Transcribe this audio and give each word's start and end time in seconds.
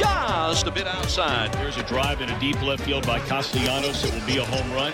just 0.00 0.66
a 0.66 0.70
bit 0.70 0.86
outside. 0.86 1.52
There's 1.60 1.76
a 1.76 1.82
drive 1.82 2.22
in 2.22 2.30
a 2.30 2.40
deep 2.40 2.60
left 2.62 2.84
field 2.84 3.06
by 3.06 3.20
Castellanos. 3.20 4.02
It 4.04 4.14
will 4.14 4.26
be 4.26 4.38
a 4.38 4.44
home 4.44 4.72
run. 4.72 4.92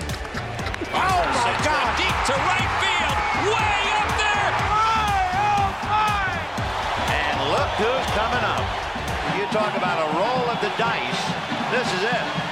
Oh 0.91 1.23
my 1.23 1.47
Sends 1.47 1.63
God! 1.63 1.95
deep 1.95 2.19
to 2.27 2.35
right 2.35 2.73
field, 2.83 3.17
way 3.55 3.79
up 4.03 4.11
there. 4.19 4.51
Oh 4.67 5.67
my! 5.87 6.27
And 7.07 7.37
look 7.55 7.71
who's 7.79 8.09
coming 8.19 8.45
up. 8.51 8.67
You 9.39 9.47
talk 9.55 9.77
about 9.79 10.03
a 10.03 10.09
roll 10.19 10.51
of 10.51 10.59
the 10.61 10.73
dice. 10.75 11.23
This 11.71 11.87
is 11.95 12.03
it. 12.03 12.46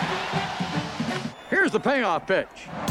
Here's 1.54 1.70
the 1.70 1.78
payoff 1.78 2.26
pitch. 2.26 2.48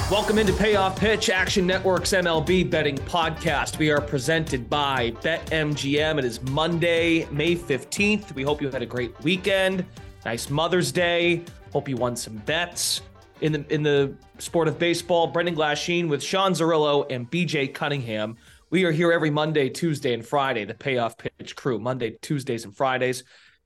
Welcome 0.10 0.40
into 0.40 0.54
Payoff 0.54 0.98
Pitch, 0.98 1.30
Action 1.30 1.68
Network's 1.68 2.14
MLB 2.14 2.70
betting 2.70 2.96
podcast. 2.96 3.78
We 3.78 3.92
are 3.92 4.00
presented 4.00 4.70
by 4.70 5.12
BetMGM. 5.22 6.18
It 6.18 6.24
is 6.24 6.42
Monday, 6.44 7.28
May 7.30 7.58
15th. 7.58 8.34
We 8.34 8.44
hope 8.44 8.62
you 8.62 8.70
had 8.70 8.82
a 8.82 8.86
great 8.86 9.22
weekend. 9.22 9.86
Nice 10.24 10.50
Mother's 10.50 10.94
Day. 10.94 11.44
Hope 11.74 11.90
you 11.90 11.98
won 11.98 12.16
some 12.16 12.38
bets. 12.38 13.02
In 13.42 13.52
the 13.52 13.66
in 13.68 13.84
the 13.84 14.16
sport 14.38 14.70
of 14.70 14.80
baseball, 14.80 15.28
Brendan 15.28 15.58
Glasheen 15.58 16.08
with 16.08 16.24
Sean 16.24 16.54
Zerillo 16.54 17.06
and 17.12 17.30
BJ 17.30 17.74
Cunningham. 17.74 18.38
We 18.70 18.86
are 18.86 18.94
here 18.94 19.12
every 19.12 19.30
Monday, 19.30 19.68
Tuesday, 19.68 20.14
and 20.14 20.26
Friday, 20.26 20.64
the 20.64 20.74
Payoff 20.74 21.18
Pitch 21.18 21.54
crew. 21.58 21.80
Monday, 21.80 22.12
Tuesdays, 22.22 22.64
and 22.64 22.74
Fridays. 22.74 23.26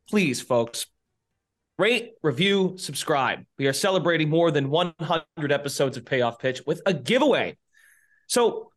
Please, 0.10 0.42
folks, 0.42 0.88
rate, 1.78 2.14
review, 2.24 2.76
subscribe. 2.78 3.46
We 3.58 3.68
are 3.68 3.74
celebrating 3.74 4.30
more 4.30 4.52
than 4.52 4.70
100 4.70 5.52
episodes 5.52 5.98
of 5.98 6.06
Payoff 6.06 6.40
Pitch 6.40 6.62
with 6.66 6.82
a 6.86 6.94
giveaway. 6.94 7.58
So 8.28 8.72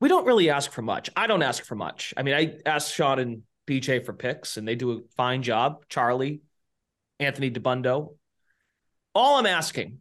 we 0.00 0.08
don't 0.08 0.26
really 0.26 0.50
ask 0.50 0.70
for 0.72 0.82
much. 0.82 1.08
I 1.16 1.26
don't 1.26 1.42
ask 1.42 1.64
for 1.64 1.74
much. 1.74 2.12
I 2.16 2.22
mean, 2.22 2.34
I 2.34 2.58
ask 2.66 2.92
Sean 2.92 3.18
and 3.18 3.42
BJ 3.66 4.04
for 4.04 4.12
picks, 4.12 4.56
and 4.56 4.66
they 4.66 4.74
do 4.74 4.92
a 4.92 5.00
fine 5.16 5.42
job. 5.42 5.84
Charlie, 5.88 6.42
Anthony 7.18 7.50
Dabbundo. 7.50 8.14
All 9.14 9.38
I'm 9.38 9.46
asking 9.46 9.98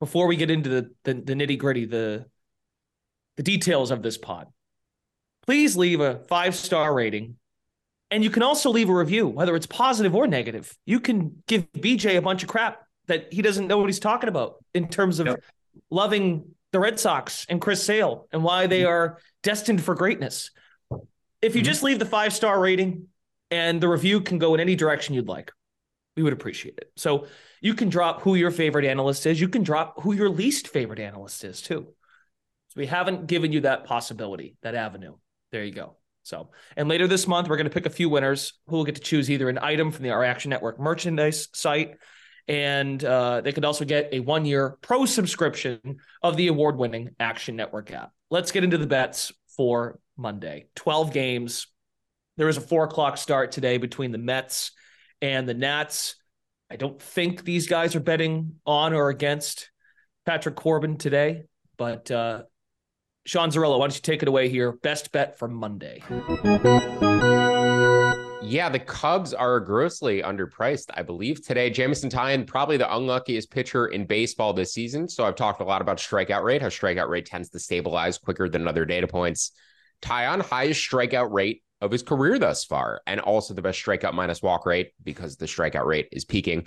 before 0.00 0.26
we 0.26 0.36
get 0.36 0.50
into 0.50 0.68
the, 0.68 0.90
the, 1.04 1.14
the 1.14 1.34
nitty 1.34 1.58
gritty, 1.58 1.84
the, 1.84 2.26
the 3.36 3.42
details 3.42 3.90
of 3.90 4.02
this 4.02 4.18
pod, 4.18 4.48
please 5.46 5.76
leave 5.76 6.00
a 6.00 6.20
five 6.28 6.54
star 6.54 6.92
rating 6.92 7.36
and 8.10 8.24
you 8.24 8.30
can 8.30 8.42
also 8.42 8.70
leave 8.70 8.88
a 8.88 8.94
review, 8.94 9.28
whether 9.28 9.54
it's 9.54 9.66
positive 9.66 10.14
or 10.14 10.26
negative. 10.26 10.76
You 10.86 11.00
can 11.00 11.42
give 11.46 11.70
BJ 11.72 12.16
a 12.16 12.22
bunch 12.22 12.42
of 12.42 12.48
crap 12.48 12.82
that 13.06 13.32
he 13.32 13.42
doesn't 13.42 13.66
know 13.66 13.78
what 13.78 13.86
he's 13.86 14.00
talking 14.00 14.28
about 14.28 14.64
in 14.74 14.88
terms 14.88 15.18
of 15.18 15.26
Yep. 15.26 15.44
loving 15.90 16.54
the 16.72 16.78
Red 16.78 17.00
Sox 17.00 17.46
and 17.48 17.60
Chris 17.60 17.82
Sale 17.82 18.26
and 18.32 18.42
why 18.42 18.66
they 18.66 18.80
mm-hmm. 18.80 18.90
are 18.90 19.18
destined 19.42 19.82
for 19.82 19.94
greatness. 19.94 20.50
If 21.40 21.54
you 21.54 21.60
mm-hmm. 21.60 21.66
just 21.66 21.82
leave 21.82 21.98
the 21.98 22.06
five 22.06 22.32
star 22.32 22.58
rating 22.58 23.08
and 23.50 23.80
the 23.80 23.88
review 23.88 24.20
can 24.20 24.38
go 24.38 24.54
in 24.54 24.60
any 24.60 24.74
direction 24.74 25.14
you'd 25.14 25.28
like, 25.28 25.52
we 26.16 26.22
would 26.22 26.32
appreciate 26.32 26.78
it. 26.78 26.90
So 26.96 27.26
you 27.60 27.74
can 27.74 27.88
drop 27.88 28.22
who 28.22 28.34
your 28.34 28.50
favorite 28.50 28.84
analyst 28.84 29.26
is. 29.26 29.40
You 29.40 29.48
can 29.48 29.62
drop 29.62 30.02
who 30.02 30.12
your 30.12 30.28
least 30.28 30.68
favorite 30.68 30.98
analyst 30.98 31.44
is 31.44 31.62
too. 31.62 31.86
So 32.68 32.74
we 32.76 32.86
haven't 32.86 33.26
given 33.26 33.52
you 33.52 33.60
that 33.60 33.84
possibility, 33.84 34.56
that 34.62 34.74
avenue. 34.74 35.14
There 35.52 35.64
you 35.64 35.72
go. 35.72 35.97
So, 36.28 36.50
and 36.76 36.88
later 36.88 37.06
this 37.06 37.26
month, 37.26 37.48
we're 37.48 37.56
going 37.56 37.68
to 37.68 37.72
pick 37.72 37.86
a 37.86 37.90
few 37.90 38.10
winners 38.10 38.52
who 38.66 38.76
will 38.76 38.84
get 38.84 38.96
to 38.96 39.00
choose 39.00 39.30
either 39.30 39.48
an 39.48 39.58
item 39.62 39.90
from 39.90 40.02
the 40.02 40.10
Our 40.10 40.22
Action 40.22 40.50
Network 40.50 40.78
merchandise 40.78 41.48
site, 41.54 41.96
and 42.46 43.02
uh, 43.02 43.40
they 43.40 43.52
could 43.52 43.64
also 43.64 43.86
get 43.86 44.10
a 44.12 44.20
one 44.20 44.44
year 44.44 44.76
pro 44.82 45.06
subscription 45.06 45.80
of 46.22 46.36
the 46.36 46.48
award 46.48 46.76
winning 46.76 47.10
Action 47.18 47.56
Network 47.56 47.90
app. 47.92 48.12
Let's 48.30 48.52
get 48.52 48.62
into 48.62 48.76
the 48.76 48.86
bets 48.86 49.32
for 49.56 50.00
Monday 50.18 50.66
12 50.74 51.14
games. 51.14 51.66
There 52.36 52.48
is 52.48 52.58
a 52.58 52.62
four 52.62 52.84
o'clock 52.84 53.16
start 53.16 53.50
today 53.50 53.78
between 53.78 54.12
the 54.12 54.18
Mets 54.18 54.72
and 55.22 55.48
the 55.48 55.54
Nats. 55.54 56.14
I 56.70 56.76
don't 56.76 57.00
think 57.00 57.42
these 57.42 57.68
guys 57.68 57.96
are 57.96 58.00
betting 58.00 58.56
on 58.66 58.92
or 58.92 59.08
against 59.08 59.70
Patrick 60.26 60.56
Corbin 60.56 60.98
today, 60.98 61.44
but 61.78 62.10
uh, 62.10 62.42
Sean 63.28 63.50
Zerillo, 63.50 63.78
why 63.78 63.86
don't 63.86 63.94
you 63.94 64.00
take 64.00 64.22
it 64.22 64.28
away 64.28 64.48
here? 64.48 64.72
Best 64.72 65.12
bet 65.12 65.38
for 65.38 65.48
Monday. 65.48 66.02
Yeah, 68.42 68.70
the 68.70 68.82
Cubs 68.82 69.34
are 69.34 69.60
grossly 69.60 70.22
underpriced, 70.22 70.86
I 70.94 71.02
believe. 71.02 71.46
Today, 71.46 71.68
Jameson 71.68 72.08
Taillon, 72.08 72.46
probably 72.46 72.78
the 72.78 72.90
unluckiest 72.90 73.50
pitcher 73.50 73.88
in 73.88 74.06
baseball 74.06 74.54
this 74.54 74.72
season. 74.72 75.10
So 75.10 75.26
I've 75.26 75.36
talked 75.36 75.60
a 75.60 75.64
lot 75.64 75.82
about 75.82 75.98
strikeout 75.98 76.42
rate, 76.42 76.62
how 76.62 76.68
strikeout 76.68 77.10
rate 77.10 77.26
tends 77.26 77.50
to 77.50 77.58
stabilize 77.58 78.16
quicker 78.16 78.48
than 78.48 78.66
other 78.66 78.86
data 78.86 79.06
points. 79.06 79.52
Taillon, 80.00 80.40
highest 80.40 80.90
strikeout 80.90 81.30
rate 81.30 81.62
of 81.82 81.90
his 81.90 82.02
career 82.02 82.38
thus 82.38 82.64
far, 82.64 83.02
and 83.06 83.20
also 83.20 83.52
the 83.52 83.60
best 83.60 83.84
strikeout 83.84 84.14
minus 84.14 84.40
walk 84.40 84.64
rate 84.64 84.92
because 85.04 85.36
the 85.36 85.44
strikeout 85.44 85.84
rate 85.84 86.08
is 86.12 86.24
peaking. 86.24 86.66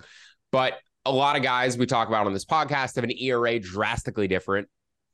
But 0.51 0.73
a 1.05 1.11
lot 1.11 1.35
of 1.35 1.41
guys 1.41 1.75
we 1.75 1.87
talk 1.87 2.07
about 2.07 2.27
on 2.27 2.33
this 2.33 2.45
podcast 2.45 2.97
have 2.97 3.03
an 3.03 3.17
ERA 3.17 3.57
drastically 3.57 4.27
different 4.27 4.67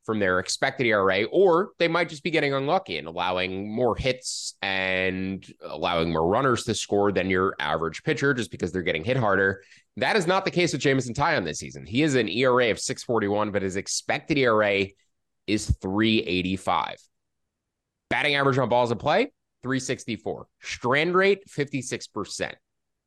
from 0.08 0.20
their 0.20 0.38
expected 0.38 0.86
ERA, 0.86 1.24
or 1.24 1.72
they 1.78 1.86
might 1.86 2.08
just 2.08 2.22
be 2.22 2.30
getting 2.30 2.54
unlucky 2.54 2.96
and 2.96 3.06
allowing 3.06 3.70
more 3.70 3.94
hits 3.94 4.54
and 4.62 5.46
allowing 5.62 6.10
more 6.10 6.26
runners 6.26 6.64
to 6.64 6.74
score 6.74 7.12
than 7.12 7.28
your 7.28 7.54
average 7.60 8.02
pitcher 8.04 8.32
just 8.32 8.50
because 8.50 8.72
they're 8.72 8.80
getting 8.80 9.04
hit 9.04 9.18
harder. 9.18 9.62
That 9.98 10.16
is 10.16 10.26
not 10.26 10.46
the 10.46 10.50
case 10.50 10.72
with 10.72 10.80
Jameson 10.80 11.12
Taillon 11.12 11.44
this 11.44 11.58
season. 11.58 11.84
He 11.84 12.02
is 12.02 12.14
an 12.14 12.26
ERA 12.26 12.70
of 12.70 12.80
641, 12.80 13.50
but 13.50 13.60
his 13.60 13.76
expected 13.76 14.38
ERA 14.38 14.86
is 15.46 15.66
385. 15.82 16.96
Batting 18.08 18.36
average 18.36 18.56
on 18.56 18.70
balls 18.70 18.90
in 18.90 18.96
play, 18.96 19.24
364. 19.62 20.46
Strand 20.62 21.14
rate, 21.14 21.42
56%. 21.50 22.54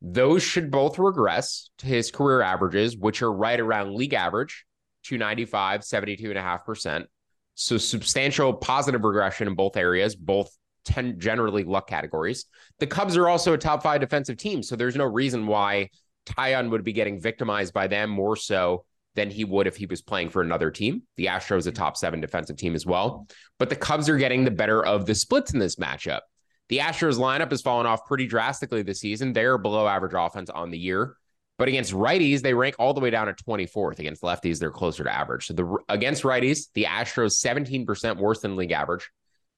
Those 0.04 0.44
should 0.44 0.70
both 0.70 1.00
regress 1.00 1.72
to 1.80 1.88
his 1.88 2.12
career 2.12 2.44
averages, 2.44 2.96
which 2.96 3.24
are 3.24 3.34
right 3.34 3.60
around 3.60 3.96
league 3.96 4.14
average, 4.14 4.66
295, 5.04 5.82
72.5%. 5.82 7.06
So 7.56 7.78
substantial 7.78 8.54
positive 8.54 9.04
regression 9.04 9.48
in 9.48 9.56
both 9.56 9.78
areas, 9.78 10.16
both 10.16 10.50
10 10.86 11.20
generally 11.20 11.64
luck 11.64 11.88
categories. 11.88 12.46
The 12.80 12.88
Cubs 12.88 13.18
are 13.18 13.28
also 13.28 13.54
a 13.54 13.58
top 13.58 13.84
five 13.84 14.02
defensive 14.02 14.38
team. 14.38 14.64
So 14.64 14.76
there's 14.76 14.96
no 14.96 15.06
reason 15.06 15.48
why 15.48 15.90
Taillon 16.26 16.70
would 16.70 16.84
be 16.84 16.94
getting 16.94 17.20
victimized 17.20 17.74
by 17.74 17.88
them 17.88 18.10
more 18.10 18.36
so 18.36 18.86
than 19.16 19.30
he 19.30 19.44
would 19.44 19.68
if 19.68 19.76
he 19.76 19.86
was 19.86 20.02
playing 20.02 20.30
for 20.30 20.42
another 20.42 20.72
team. 20.72 21.04
The 21.18 21.26
Astros 21.26 21.68
a 21.68 21.72
top 21.72 21.98
seven 21.98 22.22
defensive 22.22 22.58
team 22.58 22.76
as 22.76 22.86
well. 22.86 23.28
But 23.60 23.70
the 23.70 23.76
Cubs 23.76 24.08
are 24.08 24.18
getting 24.18 24.46
the 24.46 24.52
better 24.52 24.84
of 24.86 25.06
the 25.06 25.16
splits 25.16 25.54
in 25.54 25.60
this 25.60 25.76
matchup. 25.76 26.22
The 26.70 26.78
Astros 26.78 27.20
lineup 27.20 27.52
has 27.52 27.62
fallen 27.62 27.86
off 27.86 28.06
pretty 28.06 28.28
drastically 28.28 28.82
this 28.82 29.02
season. 29.02 29.34
They're 29.34 29.58
below 29.58 29.88
average 29.88 30.14
offense 30.16 30.50
on 30.50 30.72
the 30.72 30.78
year. 30.78 31.18
But 31.62 31.68
against 31.68 31.94
righties, 31.94 32.42
they 32.42 32.56
rank 32.56 32.74
all 32.80 32.92
the 32.92 33.02
way 33.02 33.12
down 33.12 33.30
at 33.30 33.38
24th. 33.38 34.00
Against 34.00 34.24
lefties, 34.24 34.58
they're 34.58 34.72
closer 34.72 35.04
to 35.04 35.16
average. 35.16 35.46
So 35.46 35.54
the 35.54 35.78
against 35.90 36.24
righties, 36.24 36.70
the 36.74 36.86
Astros 36.86 37.34
17% 37.40 38.18
worse 38.18 38.40
than 38.40 38.56
league 38.56 38.72
average. 38.72 39.12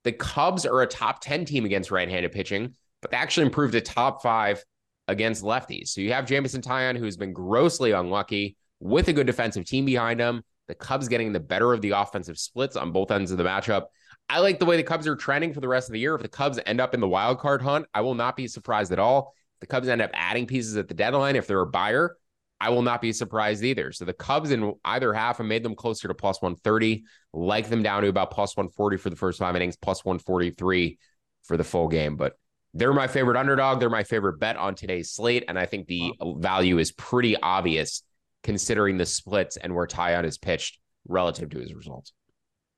The 0.03 0.11
Cubs 0.11 0.65
are 0.65 0.81
a 0.81 0.85
top 0.85 1.21
10 1.21 1.45
team 1.45 1.63
against 1.63 1.91
right 1.91 2.09
handed 2.09 2.33
pitching, 2.33 2.75
but 3.01 3.11
they 3.11 3.15
actually 3.15 3.45
improved 3.45 3.71
to 3.71 3.79
top 3.79 4.21
five 4.21 4.61
against 5.07 5.45
lefties. 5.45 5.91
So 5.91 6.01
you 6.01 6.11
have 6.11 6.25
Jameson 6.25 6.61
Taillon, 6.61 6.97
who's 6.97 7.15
been 7.15 7.31
grossly 7.31 7.91
unlucky 7.91 8.57
with 8.81 9.07
a 9.07 9.13
good 9.13 9.25
defensive 9.25 9.63
team 9.63 9.85
behind 9.85 10.19
him. 10.19 10.43
The 10.67 10.75
Cubs 10.75 11.07
getting 11.07 11.31
the 11.31 11.39
better 11.39 11.71
of 11.71 11.79
the 11.79 11.91
offensive 11.91 12.37
splits 12.37 12.75
on 12.75 12.91
both 12.91 13.11
ends 13.11 13.31
of 13.31 13.37
the 13.37 13.45
matchup. 13.45 13.85
I 14.27 14.39
like 14.39 14.59
the 14.59 14.65
way 14.65 14.75
the 14.75 14.83
Cubs 14.83 15.07
are 15.07 15.15
trending 15.15 15.53
for 15.53 15.61
the 15.61 15.69
rest 15.69 15.87
of 15.87 15.93
the 15.93 16.01
year. 16.01 16.15
If 16.15 16.21
the 16.21 16.27
Cubs 16.27 16.59
end 16.65 16.81
up 16.81 16.93
in 16.93 16.99
the 16.99 17.07
wild 17.07 17.39
card 17.39 17.61
hunt, 17.61 17.85
I 17.93 18.01
will 18.01 18.15
not 18.15 18.35
be 18.35 18.49
surprised 18.49 18.91
at 18.91 18.99
all. 18.99 19.33
The 19.63 19.67
Cubs 19.67 19.87
end 19.87 20.01
up 20.01 20.11
adding 20.13 20.45
pieces 20.45 20.75
at 20.75 20.89
the 20.89 20.93
deadline. 20.93 21.37
If 21.37 21.47
they're 21.47 21.61
a 21.61 21.65
buyer, 21.65 22.17
I 22.59 22.69
will 22.69 22.81
not 22.81 23.01
be 23.01 23.13
surprised 23.13 23.63
either. 23.63 23.93
So 23.93 24.03
the 24.03 24.11
Cubs 24.11 24.51
in 24.51 24.73
either 24.83 25.13
half 25.13 25.37
have 25.37 25.47
made 25.47 25.63
them 25.63 25.73
closer 25.73 26.09
to 26.09 26.13
plus 26.13 26.41
130, 26.41 27.05
like 27.31 27.69
them 27.69 27.81
down 27.81 28.01
to 28.01 28.09
about 28.09 28.31
plus 28.31 28.57
140 28.57 28.97
for 28.97 29.09
the 29.09 29.15
first 29.15 29.39
five 29.39 29.55
innings, 29.55 29.77
plus 29.77 30.03
143 30.03 30.97
for 31.43 31.55
the 31.55 31.63
full 31.63 31.87
game. 31.87 32.17
But 32.17 32.33
they're 32.73 32.91
my 32.91 33.07
favorite 33.07 33.37
underdog. 33.37 33.79
They're 33.79 33.89
my 33.89 34.03
favorite 34.03 34.37
bet 34.37 34.57
on 34.57 34.75
today's 34.75 35.11
slate. 35.11 35.45
And 35.47 35.57
I 35.57 35.65
think 35.65 35.87
the 35.87 36.11
value 36.21 36.77
is 36.77 36.91
pretty 36.91 37.37
obvious 37.37 38.03
considering 38.43 38.97
the 38.97 39.05
splits 39.05 39.55
and 39.55 39.73
where 39.73 39.87
Taillon 39.87 40.25
is 40.25 40.37
pitched 40.37 40.77
relative 41.07 41.51
to 41.51 41.59
his 41.59 41.73
results. 41.73 42.11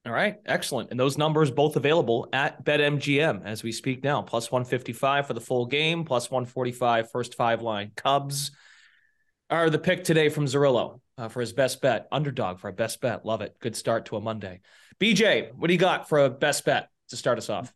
All 0.05 0.11
right, 0.11 0.37
excellent. 0.45 0.91
And 0.91 0.99
those 0.99 1.17
numbers 1.17 1.49
both 1.49 1.75
available 1.77 2.29
at 2.31 2.63
BetMGM 2.63 3.43
as 3.43 3.63
we 3.63 3.71
speak 3.71 4.03
now. 4.03 4.21
Plus 4.21 4.51
155 4.51 5.25
for 5.25 5.33
the 5.33 5.41
full 5.41 5.65
game, 5.65 6.05
plus 6.05 6.29
145 6.29 7.09
first 7.09 7.33
five 7.33 7.63
line. 7.63 7.91
Cubs 7.95 8.51
are 9.49 9.71
the 9.71 9.79
pick 9.79 10.03
today 10.03 10.29
from 10.29 10.45
Zerillo 10.45 11.01
uh, 11.17 11.27
for 11.27 11.41
his 11.41 11.53
best 11.53 11.81
bet. 11.81 12.07
Underdog 12.11 12.59
for 12.59 12.67
a 12.67 12.73
best 12.73 13.01
bet. 13.01 13.25
Love 13.25 13.41
it. 13.41 13.55
Good 13.59 13.75
start 13.75 14.05
to 14.07 14.17
a 14.17 14.21
Monday. 14.21 14.61
BJ, 14.99 15.51
what 15.55 15.69
do 15.69 15.73
you 15.73 15.79
got 15.79 16.07
for 16.07 16.23
a 16.23 16.29
best 16.29 16.65
bet 16.65 16.89
to 17.09 17.17
start 17.17 17.39
us 17.39 17.49
off? 17.49 17.73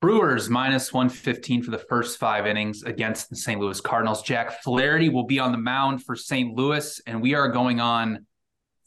Brewers 0.00 0.48
minus 0.48 0.94
115 0.94 1.62
for 1.62 1.72
the 1.72 1.78
first 1.78 2.18
five 2.18 2.46
innings 2.46 2.84
against 2.84 3.28
the 3.28 3.36
St. 3.36 3.60
Louis 3.60 3.82
Cardinals. 3.82 4.22
Jack 4.22 4.62
Flaherty 4.62 5.10
will 5.10 5.26
be 5.26 5.38
on 5.38 5.52
the 5.52 5.58
mound 5.58 6.02
for 6.04 6.16
St. 6.16 6.56
Louis, 6.56 7.02
and 7.06 7.20
we 7.20 7.34
are 7.34 7.48
going 7.48 7.80
on 7.80 8.24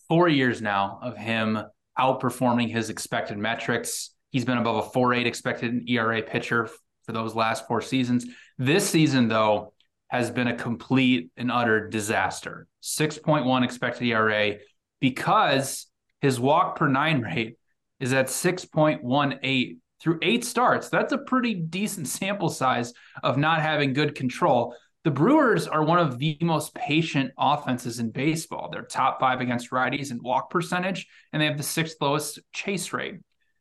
four 0.10 0.28
years 0.28 0.60
now 0.60 0.98
of 1.04 1.16
him 1.16 1.60
outperforming 1.98 2.72
his 2.72 2.90
expected 2.90 3.38
metrics. 3.38 4.12
He's 4.32 4.46
been 4.46 4.58
above 4.58 4.88
a 4.88 4.90
4.8 4.98 5.26
expected 5.26 5.90
ERA 5.90 6.22
pitcher 6.22 6.70
for 7.06 7.12
those 7.12 7.36
last 7.36 7.68
four 7.68 7.82
seasons. 7.82 8.26
This 8.58 8.90
season, 8.90 9.28
though, 9.28 9.74
has 10.08 10.32
been 10.32 10.48
a 10.48 10.56
complete 10.56 11.32
and 11.38 11.52
utter 11.52 11.90
disaster. 11.90 12.68
6.1 12.82 13.64
expected 13.64 14.06
ERA 14.06 14.56
because 15.00 15.88
his 16.22 16.40
walk 16.40 16.78
per 16.78 16.88
nine 16.88 17.22
rate 17.22 17.58
is 18.00 18.14
at 18.14 18.28
6.18 18.28 19.78
through 20.00 20.20
eight 20.22 20.44
starts. 20.44 20.90
That's 20.90 21.14
a 21.14 21.18
pretty 21.18 21.54
decent 21.54 22.08
sample 22.08 22.50
size 22.50 22.94
of 23.24 23.38
not 23.38 23.62
having 23.62 23.94
good 23.94 24.16
control. 24.16 24.76
The 25.04 25.12
Brewers 25.12 25.68
are 25.68 25.84
one 25.84 26.00
of 26.00 26.18
the 26.18 26.38
most 26.40 26.74
patient 26.74 27.34
offenses 27.38 28.00
in 28.00 28.12
baseball. 28.12 28.70
They're 28.72 28.84
top 28.84 29.20
five 29.20 29.42
against 29.42 29.72
righties 29.72 30.12
in 30.12 30.24
walk 30.24 30.50
percentage, 30.50 31.08
and 31.34 31.42
they 31.42 31.46
have 31.46 31.58
the 31.58 31.64
sixth 31.64 31.98
lowest 32.00 32.40
chase 32.54 32.94
rate. 32.94 33.16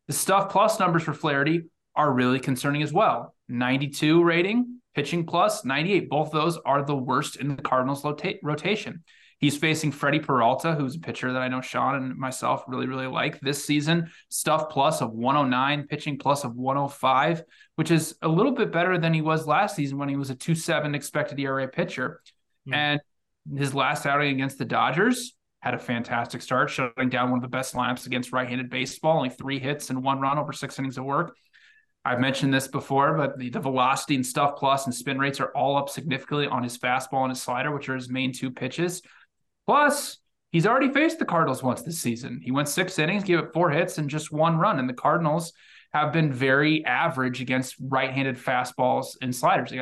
The 0.07 0.13
stuff 0.13 0.53
plus 0.53 0.79
numbers 0.79 1.03
for 1.03 1.13
Flaherty 1.13 1.65
are 1.97 2.13
really 2.13 2.39
concerning 2.39 2.83
as 2.83 2.93
well 2.93 3.35
92 3.49 4.23
rating, 4.23 4.81
pitching 4.95 5.27
plus, 5.27 5.65
98. 5.65 6.09
Both 6.09 6.29
of 6.29 6.35
those 6.35 6.59
are 6.59 6.85
the 6.85 6.97
worst 6.97 7.37
in 7.37 7.57
the 7.57 7.63
Cardinals 7.63 8.05
rotation. 8.43 9.03
He's 9.43 9.59
facing 9.59 9.91
Freddie 9.91 10.21
Peralta, 10.21 10.77
who's 10.77 10.95
a 10.95 11.01
pitcher 11.01 11.33
that 11.33 11.43
I 11.43 11.49
know 11.49 11.61
Sean 11.61 11.97
and 11.97 12.17
myself 12.17 12.63
really, 12.69 12.87
really 12.87 13.09
like 13.09 13.41
this 13.41 13.65
season. 13.65 14.09
Stuff 14.29 14.71
plus 14.71 15.03
of 15.03 15.11
109, 15.11 15.89
pitching 15.89 16.17
plus 16.17 16.45
of 16.45 16.55
105, 16.55 17.43
which 17.75 17.91
is 17.91 18.15
a 18.23 18.29
little 18.29 18.53
bit 18.53 18.71
better 18.71 18.99
than 18.99 19.13
he 19.13 19.21
was 19.21 19.45
last 19.45 19.75
season 19.75 19.99
when 19.99 20.09
he 20.09 20.15
was 20.15 20.31
a 20.31 20.37
2-7 20.37 20.95
expected 20.95 21.41
ERA 21.41 21.67
pitcher. 21.67 22.23
Mm. 22.69 22.75
And 22.75 23.01
his 23.59 23.75
last 23.75 24.07
outing 24.07 24.33
against 24.33 24.59
the 24.59 24.65
Dodgers 24.65 25.35
had 25.59 25.75
a 25.75 25.79
fantastic 25.79 26.41
start, 26.41 26.71
shutting 26.71 27.09
down 27.09 27.31
one 27.31 27.39
of 27.39 27.43
the 27.43 27.49
best 27.49 27.75
lineups 27.75 28.07
against 28.07 28.33
right-handed 28.33 28.71
baseball, 28.71 29.17
only 29.17 29.31
three 29.31 29.59
hits 29.59 29.91
and 29.91 30.05
one 30.05 30.21
run 30.21 30.39
over 30.39 30.53
six 30.53 30.79
innings 30.79 30.99
of 30.99 31.05
work. 31.05 31.35
I've 32.05 32.21
mentioned 32.21 32.55
this 32.55 32.69
before, 32.69 33.17
but 33.17 33.39
the, 33.39 33.51
the 33.51 33.61
velocity 33.61 34.15
and 34.15 34.27
stuff 34.27 34.57
plus 34.57 34.87
and 34.87 34.95
spin 34.95 35.19
rates 35.19 35.41
are 35.41 35.51
all 35.57 35.77
up 35.77 35.89
significantly 35.89 36.47
on 36.47 36.63
his 36.63 36.79
fastball 36.79 37.23
and 37.23 37.31
his 37.31 37.43
slider, 37.43 37.73
which 37.73 37.89
are 37.89 37.97
his 37.97 38.09
main 38.09 38.33
two 38.33 38.53
pitches. 38.53 39.03
Plus, 39.67 40.19
he's 40.51 40.67
already 40.67 40.93
faced 40.93 41.19
the 41.19 41.25
Cardinals 41.25 41.63
once 41.63 41.83
this 41.83 42.01
season. 42.01 42.41
He 42.43 42.51
went 42.51 42.69
six 42.69 42.99
innings, 42.99 43.25
gave 43.25 43.39
up 43.39 43.53
four 43.53 43.71
hits, 43.71 43.99
and 43.99 44.11
just 44.11 44.33
one 44.33 44.57
run. 44.57 44.79
And 44.79 44.89
the 44.89 44.95
Cardinals 44.95 45.53
have 45.93 46.13
been 46.13 46.33
very 46.33 46.85
average 46.85 47.41
against 47.41 47.77
right-handed 47.81 48.37
fastballs 48.37 49.17
and 49.21 49.35
sliders. 49.35 49.73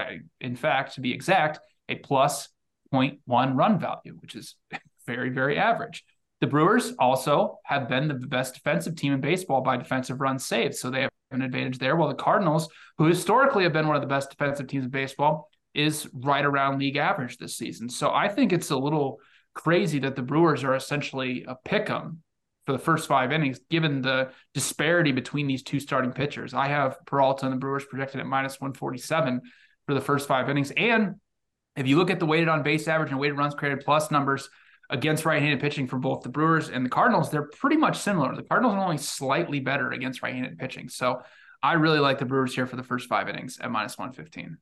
In 0.41 0.57
fact, 0.57 0.95
to 0.95 1.01
be 1.01 1.13
exact, 1.13 1.61
a 1.89 1.97
plus 1.97 2.49
0.1 2.93 3.19
run 3.57 3.79
value, 3.79 4.17
which 4.21 4.35
is 4.35 4.57
very, 5.07 5.31
very 5.31 5.57
average. 5.57 6.05
The 6.41 6.47
Brewers 6.47 6.95
also 6.99 7.59
have 7.65 7.89
been 7.89 8.09
the 8.09 8.15
best 8.15 8.55
defensive 8.55 8.97
team 8.97 9.13
in 9.13 9.21
baseball 9.21 9.61
by 9.61 9.77
defensive 9.77 10.21
runs 10.21 10.45
saved. 10.47 10.75
So 10.75 10.91
they 10.91 11.03
have 11.03 11.11
an 11.31 11.43
advantage 11.43 11.79
there. 11.79 11.97
While 11.97 12.09
the 12.09 12.15
Cardinals, 12.15 12.69
who 12.99 13.05
historically 13.05 13.65
have 13.65 13.73
been 13.73 13.87
one 13.87 13.97
of 13.97 14.03
the 14.03 14.09
best 14.09 14.31
defensive 14.31 14.67
teams 14.67 14.85
in 14.85 14.91
baseball, 14.91 15.49
is 15.75 16.09
right 16.13 16.45
around 16.45 16.79
league 16.79 16.97
average 16.97 17.37
this 17.37 17.57
season. 17.57 17.89
So 17.89 18.11
I 18.11 18.29
think 18.29 18.53
it's 18.53 18.71
a 18.71 18.77
little 18.77 19.21
crazy 19.63 19.99
that 20.01 20.17
the 20.17 20.23
Brewers 20.23 20.65
are 20.65 20.75
essentially 20.75 21.45
a 21.47 21.55
pick 21.55 21.91
'em 21.91 22.23
for 22.67 22.73
the 22.73 22.79
first 22.79 23.09
five 23.09 23.33
innings, 23.33 23.59
given 23.71 24.01
the 24.01 24.31
disparity 24.55 25.13
between 25.13 25.47
these 25.47 25.63
two 25.63 25.81
starting 25.81 26.13
pitchers. 26.13 26.55
I 26.55 26.69
have 26.69 26.99
Peralta 27.07 27.47
and 27.47 27.55
the 27.55 27.59
Brewers 27.59 27.85
projected 27.85 28.21
at 28.21 28.27
minus 28.27 28.61
147 28.61 29.41
for 29.87 29.95
the 29.95 30.01
first 30.01 30.29
five 30.29 30.49
innings. 30.49 30.71
And 30.71 31.17
if 31.77 31.87
you 31.87 31.97
look 31.97 32.11
at 32.11 32.21
the 32.21 32.27
weighted 32.27 32.49
on 32.49 32.63
base 32.63 32.89
average 32.89 33.11
and 33.11 33.21
weighted 33.21 33.39
runs 33.39 33.55
created 33.55 33.85
plus 33.85 34.11
numbers 34.11 34.49
against 34.89 35.25
right-handed 35.25 35.61
pitching 35.61 35.87
for 35.87 35.99
both 35.99 36.23
the 36.23 36.29
Brewers 36.29 36.69
and 36.69 36.85
the 36.85 36.91
Cardinals, 36.91 37.31
they're 37.31 37.49
pretty 37.59 37.77
much 37.77 37.99
similar. 37.99 38.35
The 38.35 38.43
Cardinals 38.43 38.75
are 38.75 38.85
only 38.85 38.99
slightly 38.99 39.61
better 39.61 39.91
against 39.91 40.23
right-handed 40.23 40.59
pitching. 40.59 40.89
So 40.89 41.23
I 41.63 41.75
really 41.75 42.01
like 42.01 42.19
the 42.19 42.25
Brewers 42.25 42.55
here 42.55 42.67
for 42.67 42.77
the 42.77 42.83
first 42.83 43.09
five 43.09 43.29
innings 43.29 43.59
at 43.61 43.71
minus 43.71 43.99
115. 43.99 44.57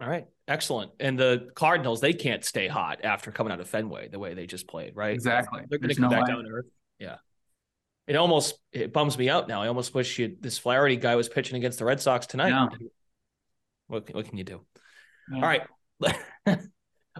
All 0.00 0.08
right. 0.08 0.26
Excellent. 0.46 0.92
And 1.00 1.18
the 1.18 1.48
Cardinals, 1.54 2.00
they 2.00 2.12
can't 2.12 2.44
stay 2.44 2.68
hot 2.68 3.00
after 3.04 3.32
coming 3.32 3.52
out 3.52 3.60
of 3.60 3.68
Fenway 3.68 4.08
the 4.08 4.18
way 4.18 4.34
they 4.34 4.46
just 4.46 4.68
played, 4.68 4.94
right? 4.94 5.12
Exactly. 5.12 5.62
They're 5.68 5.78
going 5.78 5.88
to 5.88 5.94
come 5.94 6.04
no 6.04 6.10
back 6.10 6.26
way. 6.26 6.32
down 6.32 6.44
to 6.44 6.50
earth. 6.50 6.66
Yeah. 6.98 7.16
It 8.06 8.16
almost 8.16 8.58
it 8.72 8.92
bums 8.92 9.18
me 9.18 9.28
out 9.28 9.48
now. 9.48 9.60
I 9.60 9.68
almost 9.68 9.94
wish 9.94 10.18
you 10.18 10.36
this 10.40 10.56
Flaherty 10.56 10.96
guy 10.96 11.16
was 11.16 11.28
pitching 11.28 11.56
against 11.56 11.78
the 11.78 11.84
Red 11.84 12.00
Sox 12.00 12.26
tonight. 12.26 12.70
What, 13.88 14.14
what 14.14 14.26
can 14.26 14.38
you 14.38 14.44
do? 14.44 14.60
All 15.34 15.42
right. 15.42 15.62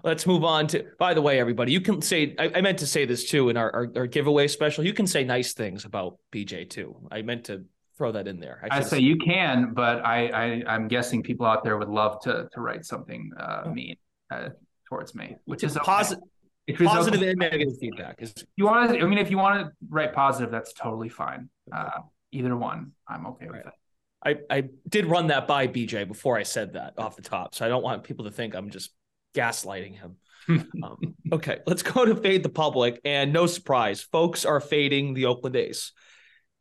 Let's 0.03 0.25
move 0.25 0.43
on 0.43 0.67
to. 0.67 0.85
By 0.97 1.13
the 1.13 1.21
way, 1.21 1.39
everybody, 1.39 1.71
you 1.73 1.81
can 1.81 2.01
say. 2.01 2.35
I, 2.39 2.51
I 2.55 2.61
meant 2.61 2.79
to 2.79 2.87
say 2.87 3.05
this 3.05 3.29
too 3.29 3.49
in 3.49 3.57
our, 3.57 3.71
our, 3.71 3.91
our 3.97 4.07
giveaway 4.07 4.47
special. 4.47 4.85
You 4.85 4.93
can 4.93 5.05
say 5.05 5.23
nice 5.23 5.53
things 5.53 5.85
about 5.85 6.17
BJ 6.31 6.69
too. 6.69 6.95
I 7.11 7.21
meant 7.21 7.45
to 7.45 7.65
throw 7.99 8.13
that 8.13 8.27
in 8.27 8.39
there. 8.39 8.65
I, 8.71 8.77
I 8.77 8.81
say 8.81 8.99
you 8.99 9.17
can, 9.17 9.73
but 9.73 10.03
I, 10.05 10.63
I 10.65 10.75
am 10.75 10.87
guessing 10.87 11.21
people 11.21 11.45
out 11.45 11.63
there 11.63 11.77
would 11.77 11.89
love 11.89 12.21
to 12.21 12.47
to 12.51 12.61
write 12.61 12.85
something 12.85 13.29
uh, 13.37 13.63
oh. 13.65 13.73
mean 13.73 13.97
uh, 14.31 14.49
towards 14.87 15.13
me, 15.13 15.35
which 15.45 15.63
is 15.63 15.77
positive. 15.83 16.23
Okay. 16.71 16.85
Positive 16.85 17.19
okay. 17.19 17.29
and 17.31 17.39
negative 17.39 17.73
feedback 17.79 18.21
is. 18.21 18.33
You 18.55 18.65
want 18.65 18.91
to? 18.91 18.99
I 18.99 19.05
mean, 19.05 19.19
if 19.19 19.29
you 19.29 19.37
want 19.37 19.59
to 19.59 19.71
write 19.89 20.13
positive, 20.13 20.51
that's 20.51 20.71
totally 20.73 21.09
fine. 21.09 21.49
Uh, 21.71 22.01
either 22.31 22.55
one, 22.55 22.93
I'm 23.07 23.27
okay 23.27 23.47
right. 23.47 23.65
with 23.65 23.73
it. 23.73 24.43
I, 24.49 24.57
I 24.57 24.63
did 24.87 25.05
run 25.05 25.27
that 25.27 25.47
by 25.47 25.67
BJ 25.67 26.07
before 26.07 26.37
I 26.37 26.43
said 26.43 26.73
that 26.73 26.93
off 26.97 27.15
the 27.15 27.21
top, 27.21 27.55
so 27.55 27.65
I 27.65 27.69
don't 27.69 27.83
want 27.83 28.03
people 28.03 28.25
to 28.25 28.31
think 28.31 28.55
I'm 28.55 28.69
just 28.69 28.91
gaslighting 29.35 29.95
him. 29.95 30.17
um, 30.83 31.15
okay, 31.31 31.59
let's 31.65 31.83
go 31.83 32.05
to 32.05 32.15
fade 32.15 32.43
the 32.43 32.49
public, 32.49 32.99
and 33.03 33.33
no 33.33 33.45
surprise, 33.45 34.01
folks 34.01 34.45
are 34.45 34.59
fading 34.59 35.13
the 35.13 35.25
Oakland 35.25 35.55
A's. 35.55 35.91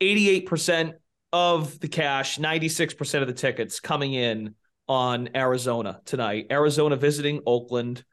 88% 0.00 0.94
of 1.32 1.78
the 1.80 1.88
cash, 1.88 2.38
96% 2.38 3.20
of 3.20 3.26
the 3.26 3.34
tickets 3.34 3.80
coming 3.80 4.14
in 4.14 4.54
on 4.88 5.30
Arizona 5.34 6.00
tonight. 6.04 6.46
Arizona 6.50 6.96
visiting 6.96 7.42
Oakland. 7.46 8.04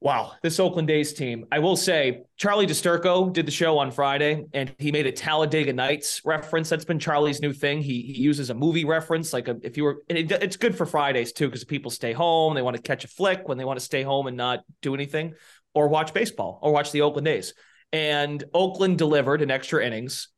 Wow, 0.00 0.32
this 0.42 0.60
Oakland 0.60 0.90
A's 0.90 1.14
team. 1.14 1.46
I 1.50 1.58
will 1.58 1.76
say, 1.76 2.22
Charlie 2.36 2.66
DiSturco 2.66 3.32
did 3.32 3.46
the 3.46 3.50
show 3.50 3.78
on 3.78 3.90
Friday, 3.90 4.44
and 4.52 4.74
he 4.78 4.92
made 4.92 5.06
a 5.06 5.12
Talladega 5.12 5.72
Nights 5.72 6.20
reference. 6.24 6.68
That's 6.68 6.84
been 6.84 6.98
Charlie's 6.98 7.40
new 7.40 7.52
thing. 7.52 7.80
He, 7.80 8.02
he 8.02 8.20
uses 8.20 8.50
a 8.50 8.54
movie 8.54 8.84
reference, 8.84 9.32
like 9.32 9.48
a, 9.48 9.56
if 9.62 9.76
you 9.76 9.84
were. 9.84 10.02
It, 10.08 10.30
it's 10.30 10.56
good 10.56 10.76
for 10.76 10.86
Fridays 10.86 11.32
too, 11.32 11.46
because 11.46 11.64
people 11.64 11.90
stay 11.90 12.12
home. 12.12 12.54
They 12.54 12.62
want 12.62 12.76
to 12.76 12.82
catch 12.82 13.04
a 13.04 13.08
flick 13.08 13.48
when 13.48 13.58
they 13.58 13.64
want 13.64 13.78
to 13.78 13.84
stay 13.84 14.02
home 14.02 14.26
and 14.26 14.36
not 14.36 14.60
do 14.82 14.94
anything, 14.94 15.34
or 15.74 15.88
watch 15.88 16.12
baseball, 16.12 16.58
or 16.62 16.72
watch 16.72 16.92
the 16.92 17.02
Oakland 17.02 17.28
A's. 17.28 17.54
And 17.92 18.44
Oakland 18.52 18.98
delivered 18.98 19.40
in 19.40 19.50
extra 19.50 19.84
innings 19.84 20.28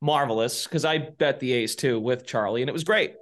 marvelous 0.00 0.64
because 0.64 0.84
I 0.84 0.98
bet 0.98 1.40
the 1.40 1.52
A's 1.52 1.74
too 1.76 1.98
with 1.98 2.26
Charlie, 2.26 2.62
and 2.62 2.68
it 2.68 2.72
was 2.72 2.84
great. 2.84 3.14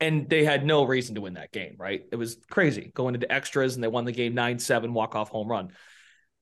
And 0.00 0.28
they 0.28 0.44
had 0.44 0.66
no 0.66 0.84
reason 0.84 1.14
to 1.14 1.20
win 1.20 1.34
that 1.34 1.52
game, 1.52 1.76
right? 1.78 2.02
It 2.10 2.16
was 2.16 2.36
crazy 2.50 2.90
going 2.94 3.14
into 3.14 3.30
extras, 3.30 3.76
and 3.76 3.84
they 3.84 3.88
won 3.88 4.04
the 4.04 4.12
game 4.12 4.34
9 4.34 4.58
7, 4.58 4.92
walk 4.92 5.14
off 5.14 5.28
home 5.28 5.48
run. 5.48 5.70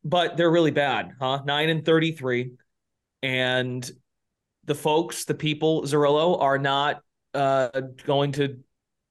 But 0.03 0.37
they're 0.37 0.51
really 0.51 0.71
bad, 0.71 1.13
huh? 1.21 1.43
9 1.45 1.69
and 1.69 1.85
33. 1.85 2.53
And 3.23 3.91
the 4.65 4.75
folks, 4.75 5.27
the 5.27 5.35
people, 5.35 5.83
Zerillo, 5.83 6.41
are 6.41 6.59
not 6.59 7.03
uh, 7.35 7.69
going 8.07 8.33
to 8.33 8.61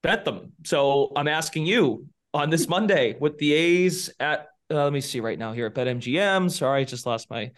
bet 0.02 0.24
them. 0.24 0.52
So 0.64 1.12
I'm 1.14 1.28
asking 1.28 1.66
you 1.66 2.06
on 2.34 2.50
this 2.50 2.68
Monday 2.68 3.16
with 3.20 3.38
the 3.38 3.52
A's 3.52 4.10
at, 4.18 4.48
uh, 4.70 4.84
let 4.84 4.92
me 4.92 5.00
see 5.00 5.20
right 5.20 5.38
now 5.38 5.52
here 5.52 5.66
at 5.66 5.74
BetMGM. 5.74 6.50
Sorry, 6.50 6.80
I 6.80 6.84
just 6.84 7.06
lost 7.06 7.30
my. 7.30 7.52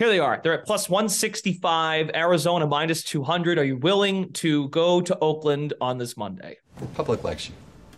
Here 0.00 0.08
they 0.08 0.18
are. 0.18 0.40
They're 0.42 0.54
at 0.54 0.64
plus 0.64 0.88
165, 0.88 2.12
Arizona 2.14 2.66
minus 2.66 3.02
200. 3.02 3.58
Are 3.58 3.64
you 3.64 3.76
willing 3.76 4.32
to 4.32 4.66
go 4.70 5.02
to 5.02 5.18
Oakland 5.18 5.74
on 5.78 5.98
this 5.98 6.16
Monday? 6.16 6.56
The 6.78 6.86
public 6.86 7.22
likes 7.22 7.50
you. 7.50 7.54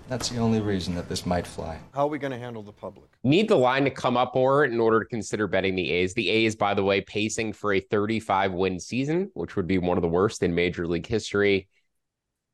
That's 0.08 0.28
the 0.28 0.38
only 0.38 0.60
reason 0.60 0.96
that 0.96 1.08
this 1.08 1.24
might 1.24 1.46
fly. 1.46 1.78
How 1.94 2.00
are 2.00 2.08
we 2.08 2.18
going 2.18 2.32
to 2.32 2.38
handle 2.40 2.64
the 2.64 2.72
public? 2.72 3.08
Need 3.22 3.46
the 3.46 3.54
line 3.54 3.84
to 3.84 3.90
come 3.90 4.16
up 4.16 4.34
more 4.34 4.64
in 4.64 4.80
order 4.80 4.98
to 4.98 5.06
consider 5.06 5.46
betting 5.46 5.76
the 5.76 5.92
A's. 5.92 6.12
The 6.12 6.28
A's, 6.28 6.56
by 6.56 6.74
the 6.74 6.82
way, 6.82 7.02
pacing 7.02 7.52
for 7.52 7.74
a 7.74 7.78
35 7.78 8.52
win 8.52 8.80
season, 8.80 9.30
which 9.34 9.54
would 9.54 9.68
be 9.68 9.78
one 9.78 9.96
of 9.96 10.02
the 10.02 10.08
worst 10.08 10.42
in 10.42 10.52
Major 10.52 10.88
League 10.88 11.06
history. 11.06 11.68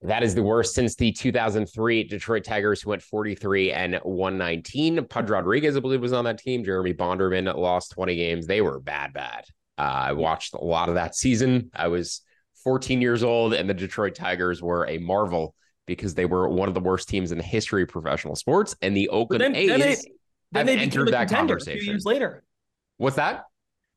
That 0.02 0.23
is 0.23 0.35
the 0.35 0.43
worst 0.43 0.75
since 0.75 0.95
the 0.95 1.11
2003 1.11 2.05
Detroit 2.05 2.45
Tigers, 2.45 2.81
who 2.81 2.90
went 2.90 3.02
43 3.02 3.73
and 3.73 3.95
119. 4.05 5.05
Pudge 5.07 5.28
Rodriguez, 5.28 5.76
I 5.76 5.81
believe, 5.81 6.00
was 6.00 6.12
on 6.12 6.25
that 6.25 6.38
team. 6.38 6.64
Jeremy 6.64 6.95
Bonderman 6.95 7.52
lost 7.57 7.93
20 7.93 8.14
games. 8.14 8.47
They 8.47 8.61
were 8.61 8.78
bad, 8.78 9.12
bad. 9.12 9.45
Uh, 9.76 9.83
I 9.83 10.12
watched 10.12 10.55
a 10.55 10.64
lot 10.64 10.88
of 10.88 10.95
that 10.95 11.17
season. 11.17 11.71
I 11.75 11.88
was 11.88 12.21
14 12.62 13.00
years 13.00 13.25
old, 13.25 13.55
and 13.55 13.69
the 13.69 13.75
Detroit 13.75 14.14
Tigers 14.14 14.62
were 14.62 14.87
a 14.87 14.99
marvel 14.99 15.55
because 15.87 16.14
they 16.14 16.26
were 16.26 16.49
one 16.49 16.69
of 16.69 16.75
the 16.75 16.81
worst 16.81 17.09
teams 17.09 17.33
in 17.33 17.38
the 17.38 17.45
history 17.45 17.83
of 17.83 17.88
professional 17.88 18.37
sports. 18.37 18.76
And 18.83 18.97
the 18.97 19.09
Oakland 19.09 19.43
then, 19.43 19.57
A's 19.57 19.69
then 19.69 19.81
they, 19.81 19.97
then 20.52 20.67
they 20.67 20.78
entered 20.78 21.12
that 21.12 21.28
conversation. 21.28 21.78
A 21.78 21.83
few 21.83 21.90
years 21.90 22.05
later. 22.05 22.45
What's 22.99 23.17
that? 23.17 23.45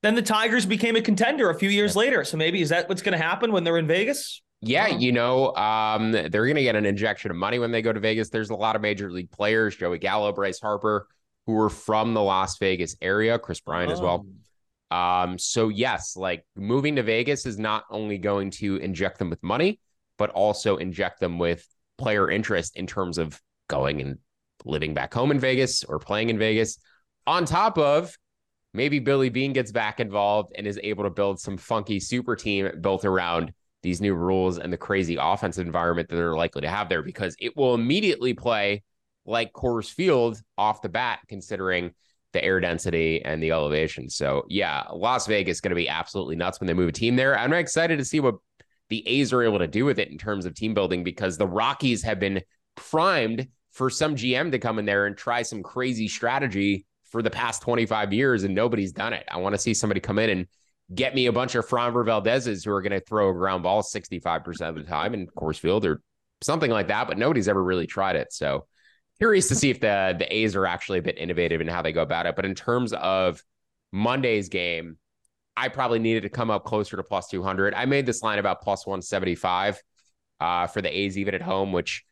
Then 0.02 0.16
the 0.16 0.22
Tigers 0.24 0.66
became 0.66 0.96
a 0.96 1.02
contender 1.02 1.52
a 1.52 1.56
few 1.56 1.70
years 1.70 1.94
yeah. 1.94 2.00
later. 2.00 2.24
So 2.24 2.38
maybe 2.38 2.62
is 2.62 2.70
that 2.70 2.90
what's 2.90 3.04
going 3.04 3.18
to 3.18 3.24
happen 3.24 3.52
when 3.52 3.64
they're 3.64 3.78
in 3.78 3.88
Vegas? 3.88 4.42
Yeah, 4.62 4.88
you 4.88 5.12
know, 5.12 5.56
um, 5.56 6.12
they're 6.12 6.30
going 6.30 6.56
to 6.56 6.62
get 6.62 6.76
an 6.76 6.86
injection 6.86 7.32
of 7.32 7.38
money 7.38 7.58
when 7.58 7.72
they 7.72 7.82
go 7.82 7.92
to 7.92 8.00
Vegas. 8.00 8.30
There's 8.30 8.52
a 8.52 8.56
lot 8.56 8.76
of 8.76 8.82
major 8.82 9.12
league 9.12 9.32
players, 9.32 9.76
Joey 9.76 9.98
Gallo, 9.98 10.32
Bryce 10.32 10.60
Harper, 10.60 11.08
who 11.48 11.60
are 11.60 11.70
from 11.70 12.14
the 12.14 12.22
Las 12.22 12.60
Vegas 12.60 12.96
area, 13.02 13.40
Kris 13.40 13.60
Bryant 13.60 13.90
oh. 13.90 13.94
as 13.94 14.02
well. 14.02 14.26
Oh. 14.92 14.96
Um, 14.96 15.40
so 15.40 15.70
yes, 15.70 16.16
like 16.16 16.46
moving 16.56 16.98
to 16.98 17.04
Vegas 17.04 17.46
is 17.46 17.58
not 17.58 17.86
only 17.90 18.18
going 18.18 18.52
to 18.52 18.76
inject 18.78 19.18
them 19.18 19.30
with 19.30 19.42
money, 19.42 19.80
but 20.18 20.30
also 20.30 20.78
inject 20.78 21.20
them 21.20 21.40
with 21.40 21.66
player 21.98 22.30
interest 22.30 22.78
in 22.78 22.86
terms 22.86 23.18
of 23.18 23.42
going 23.68 24.02
and 24.02 24.18
living 24.66 24.94
back 24.94 25.14
home 25.14 25.32
in 25.32 25.40
Vegas 25.40 25.84
or 25.84 25.98
playing 25.98 26.30
in 26.30 26.38
Vegas. 26.38 26.78
On 27.26 27.46
top 27.46 27.78
of 27.78 28.16
maybe 28.74 29.00
Billy 29.00 29.30
Beane 29.30 29.54
gets 29.54 29.72
back 29.72 30.00
involved 30.00 30.54
and 30.56 30.68
is 30.68 30.80
able 30.84 31.06
to 31.06 31.10
build 31.10 31.40
some 31.40 31.58
funky 31.58 32.00
super 32.00 32.36
team 32.36 32.70
built 32.82 33.06
around 33.06 33.54
these 33.84 34.02
new 34.02 34.14
rules 34.14 34.60
and 34.60 34.72
the 34.72 34.78
crazy 34.78 35.18
offensive 35.20 35.66
environment 35.66 36.10
that 36.10 36.16
they're 36.16 36.36
likely 36.36 36.62
to 36.62 36.70
have 36.70 36.90
there 36.90 37.02
because 37.02 37.36
it 37.40 37.56
will 37.58 37.74
immediately 37.74 38.34
play 38.34 38.84
like 39.26 39.54
Coors 39.54 39.92
Field 39.92 40.42
off 40.58 40.82
the 40.82 40.90
bat, 40.90 41.20
considering 41.28 41.92
the 42.34 42.44
air 42.44 42.60
density 42.60 43.24
and 43.24 43.42
the 43.42 43.52
elevation. 43.52 44.10
So, 44.10 44.46
yeah, 44.48 44.84
Las 44.94 45.28
Vegas 45.28 45.58
is 45.58 45.62
going 45.62 45.72
to 45.72 45.76
be 45.76 45.90
absolutely 45.90 46.36
nuts 46.36 46.60
when 46.60 46.68
they 46.68 46.74
move 46.74 46.90
a 46.90 46.94
team 46.94 47.16
there. 47.16 47.38
I'm 47.38 47.54
excited 47.54 47.98
to 47.98 48.06
see 48.06 48.20
what 48.20 48.36
the 48.90 49.08
A's 49.08 49.34
are 49.34 49.44
able 49.44 49.60
to 49.60 49.68
do 49.68 49.86
with 49.86 50.00
it 50.00 50.10
in 50.10 50.18
terms 50.18 50.46
of 50.46 50.54
team 50.54 50.74
building 50.74 51.04
because 51.04 51.38
the 51.38 51.48
Rockies 51.48 52.04
have 52.04 52.20
been 52.20 52.42
primed 52.76 53.48
for 53.72 53.90
some 53.90 54.16
GM 54.16 54.52
to 54.52 54.60
come 54.60 54.80
in 54.80 54.86
there 54.86 55.06
and 55.06 55.18
try 55.18 55.42
some 55.42 55.64
crazy 55.64 56.08
strategy 56.08 56.86
for 57.06 57.22
the 57.22 57.30
past 57.30 57.62
25 57.62 58.14
years 58.14 58.44
and 58.44 58.56
nobody's 58.56 58.92
done 58.92 59.14
it. 59.14 59.26
I 59.30 59.38
want 59.38 59.54
to 59.54 59.60
see 59.60 59.74
somebody 59.74 60.00
come 60.00 60.20
in 60.20 60.30
and 60.30 60.48
get 60.94 61.16
me 61.16 61.28
a 61.28 61.32
bunch 61.32 61.56
of 61.56 61.68
Framber 61.68 62.06
Valdez's 62.06 62.64
who 62.64 62.72
are 62.72 62.82
going 62.82 62.92
to 62.92 63.00
throw 63.00 63.30
a 63.30 63.34
ground 63.34 63.64
ball 63.64 63.82
65% 63.82 64.62
of 64.70 64.76
the 64.76 64.84
time 64.84 65.14
in 65.14 65.28
Coors 65.28 65.60
Field 65.60 65.86
or 65.86 66.02
something 66.42 66.72
like 66.72 66.88
that, 66.88 67.08
but 67.08 67.18
nobody's 67.18 67.48
ever 67.48 67.64
really 67.64 67.88
tried 67.88 68.16
it. 68.16 68.34
So 68.34 68.66
curious 69.18 69.48
to 69.50 69.56
see 69.56 69.70
if 69.70 69.80
the 69.80 70.16
the 70.18 70.36
A's 70.36 70.56
are 70.56 70.66
actually 70.66 71.00
a 71.00 71.04
bit 71.04 71.18
innovative 71.18 71.62
in 71.62 71.68
how 71.68 71.82
they 71.82 71.92
go 71.92 72.02
about 72.02 72.26
it. 72.26 72.36
But 72.36 72.46
in 72.46 72.56
terms 72.56 72.94
of 72.94 73.42
Monday's 73.92 74.50
game, 74.50 74.98
I 75.56 75.70
probably 75.70 76.00
needed 76.00 76.24
to 76.24 76.30
come 76.30 76.50
up 76.50 76.66
closer 76.66 76.98
to 76.98 77.04
plus 77.04 77.28
200. 77.28 77.74
I 77.74 77.86
made 77.86 78.06
this 78.06 78.24
line 78.24 78.40
about 78.40 78.62
plus 78.62 78.86
175 78.86 79.82
uh, 80.40 80.68
for 80.68 80.82
the 80.82 80.90
A's 80.90 81.18
even 81.18 81.36
at 81.36 81.42
home, 81.42 81.72
which 81.72 82.04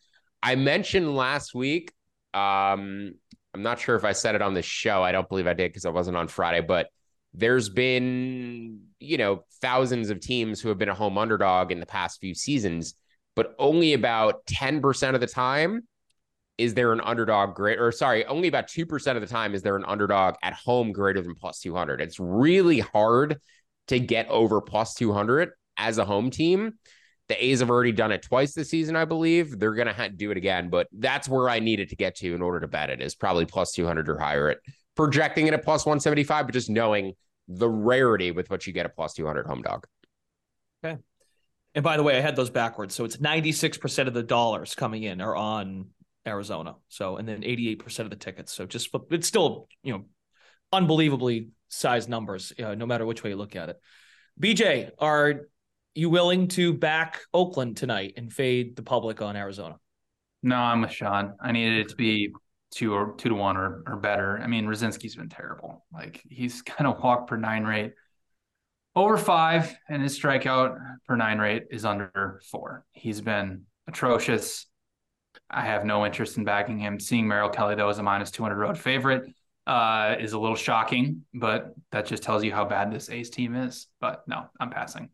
I 0.44 0.56
mentioned 0.56 1.16
last 1.16 1.56
week. 1.56 1.92
Um, 2.34 3.16
I'm 3.54 3.64
not 3.64 3.80
sure 3.80 3.96
if 3.96 4.06
I 4.06 4.12
said 4.12 4.36
it 4.36 4.42
on 4.42 4.54
the 4.54 4.62
show. 4.62 5.02
I 5.02 5.12
don't 5.12 5.28
believe 5.28 5.48
I 5.48 5.54
did 5.54 5.70
because 5.70 5.86
I 5.86 5.90
wasn't 5.90 6.16
on 6.16 6.28
Friday, 6.28 6.62
but 6.62 6.90
there's 7.34 7.70
been, 7.70 8.82
you 9.00 9.18
know, 9.18 9.44
thousands 9.62 10.10
of 10.10 10.20
teams 10.20 10.60
who 10.60 10.70
have 10.70 10.78
been 10.78 10.90
a 10.90 10.96
home 10.96 11.18
underdog 11.18 11.72
in 11.72 11.80
the 11.80 11.86
past 11.86 12.20
few 12.20 12.34
seasons, 12.34 12.96
but 13.36 13.56
only 13.60 13.94
about 13.94 14.46
10% 14.48 15.14
of 15.14 15.22
the 15.22 15.28
time 15.28 15.88
is 16.58 16.74
there 16.74 16.92
an 16.92 17.00
underdog 17.02 17.56
great 17.56 17.80
or 17.80 17.92
sorry, 17.92 18.26
only 18.26 18.48
about 18.48 18.68
2% 18.68 19.16
of 19.16 19.22
the 19.22 19.28
time 19.28 19.56
is 19.56 19.62
there 19.62 19.78
an 19.78 19.86
underdog 19.86 20.36
at 20.44 20.54
home 20.54 20.92
greater 20.92 21.22
than 21.22 21.34
plus 21.34 21.60
200. 21.62 22.02
It's 22.02 22.20
really 22.20 22.80
hard 22.80 23.40
to 23.88 24.00
get 24.00 24.28
over 24.28 24.60
plus 24.60 24.94
200 24.96 25.52
as 25.78 25.98
a 25.98 26.06
home 26.06 26.30
team. 26.30 26.74
The 27.30 27.46
A's 27.46 27.60
have 27.60 27.70
already 27.70 27.92
done 27.92 28.12
it 28.12 28.24
twice 28.24 28.54
this 28.54 28.72
season, 28.72 28.96
I 28.96 29.06
believe. 29.06 29.58
They're 29.58 29.76
going 29.76 29.88
to 29.88 30.10
do 30.10 30.32
it 30.32 30.38
again, 30.38 30.70
but 30.70 30.88
that's 30.92 31.30
where 31.30 31.48
I 31.48 31.60
needed 31.60 31.90
to 31.90 31.96
get 31.96 32.16
to 32.18 32.34
in 32.34 32.42
order 32.42 32.60
to 32.60 32.68
bet 32.68 32.90
it 32.90 33.02
is 33.02 33.16
probably 33.16 33.46
plus 33.46 33.72
200 33.72 34.10
or 34.10 34.18
higher. 34.18 34.50
At 34.50 34.58
projecting 35.00 35.48
it 35.48 35.54
at 35.54 35.64
plus 35.64 35.86
175, 35.86 36.48
but 36.48 36.52
just 36.52 36.70
knowing 36.70 37.14
the 37.48 37.70
rarity 37.70 38.32
with 38.32 38.50
which 38.50 38.68
you 38.68 38.74
get 38.74 38.86
a 38.86 38.90
plus 38.90 39.14
200 39.14 39.48
home 39.48 39.62
dog. 39.62 39.88
Okay. 40.84 41.00
And 41.74 41.84
by 41.86 41.96
the 41.96 42.04
way, 42.04 42.18
I 42.18 42.20
had 42.20 42.36
those 42.36 42.50
backwards. 42.50 42.96
So 42.96 43.06
it's 43.06 43.16
96% 43.16 44.08
of 44.08 44.14
the 44.14 44.24
dollars 44.24 44.76
coming 44.76 45.04
in 45.04 45.22
are 45.22 45.34
on 45.34 45.92
Arizona. 46.28 46.76
So, 46.90 47.16
and 47.16 47.26
then 47.26 47.44
88% 47.44 48.00
of 48.00 48.10
the 48.10 48.18
tickets. 48.18 48.52
So 48.52 48.66
just, 48.66 48.90
it's 49.10 49.26
still, 49.26 49.70
you 49.84 49.94
know, 49.94 50.06
unbelievably 50.74 51.48
sized 51.70 52.10
numbers, 52.10 52.52
uh, 52.62 52.76
no 52.76 52.86
matter 52.86 53.06
which 53.06 53.24
way 53.24 53.30
you 53.30 53.38
look 53.38 53.56
at 53.56 53.70
it. 53.70 53.78
BJ, 54.38 54.92
are 55.00 55.48
you 55.96 56.10
willing 56.10 56.50
to 56.50 56.74
back 56.74 57.22
Oakland 57.34 57.78
tonight 57.78 58.16
and 58.18 58.34
fade 58.34 58.76
the 58.76 58.84
public 58.84 59.22
on 59.22 59.38
Arizona? 59.38 59.78
No, 60.44 60.58
I'm 60.58 60.82
with 60.82 60.92
Sean. 60.92 61.36
I 61.42 61.54
needed 61.54 61.86
it 61.86 61.90
to 61.90 61.96
be 61.96 62.34
two 62.72 62.94
or 62.94 63.16
two 63.18 63.30
to 63.30 63.36
one 63.36 63.58
or 63.58 63.84
or 63.88 63.98
better. 63.98 64.40
I 64.42 64.48
mean, 64.48 64.66
Rucinski's 64.66 65.16
been 65.16 65.30
terrible. 65.30 65.86
Like 65.94 66.22
he's 66.30 66.62
kind 66.62 66.88
of 66.88 67.02
walk 67.02 67.28
per 67.28 67.38
nine 67.38 67.64
rate 67.64 67.94
over 68.96 69.18
five, 69.18 69.76
and 69.88 70.02
his 70.02 70.20
strikeout 70.20 70.78
per 71.08 71.16
nine 71.16 71.40
rate 71.40 71.68
is 71.72 71.86
under 71.86 72.42
four. 72.52 72.86
He's 72.92 73.22
been 73.22 73.66
atrocious. 73.88 74.66
I 75.50 75.62
have 75.62 75.86
no 75.86 76.06
interest 76.06 76.38
in 76.38 76.44
backing 76.44 76.80
him. 76.80 77.00
Seeing 77.00 77.28
Merrill 77.28 77.50
Kelly 77.50 77.76
though 77.76 77.90
as 77.90 78.00
a 78.00 78.04
minus 78.04 78.32
two 78.32 78.44
hundred 78.44 78.58
road 78.58 78.78
favorite 78.78 79.24
uh, 79.68 80.16
is 80.20 80.34
a 80.34 80.40
little 80.40 80.56
shocking, 80.56 81.24
but 81.34 81.74
that 81.92 82.06
just 82.06 82.24
tells 82.24 82.44
you 82.44 82.52
how 82.52 82.66
bad 82.66 82.92
this 82.92 83.10
A's 83.10 83.30
team 83.30 83.56
is. 83.56 83.88
But 84.02 84.28
no, 84.28 84.50
I'm 84.60 84.70
passing. 84.70 85.10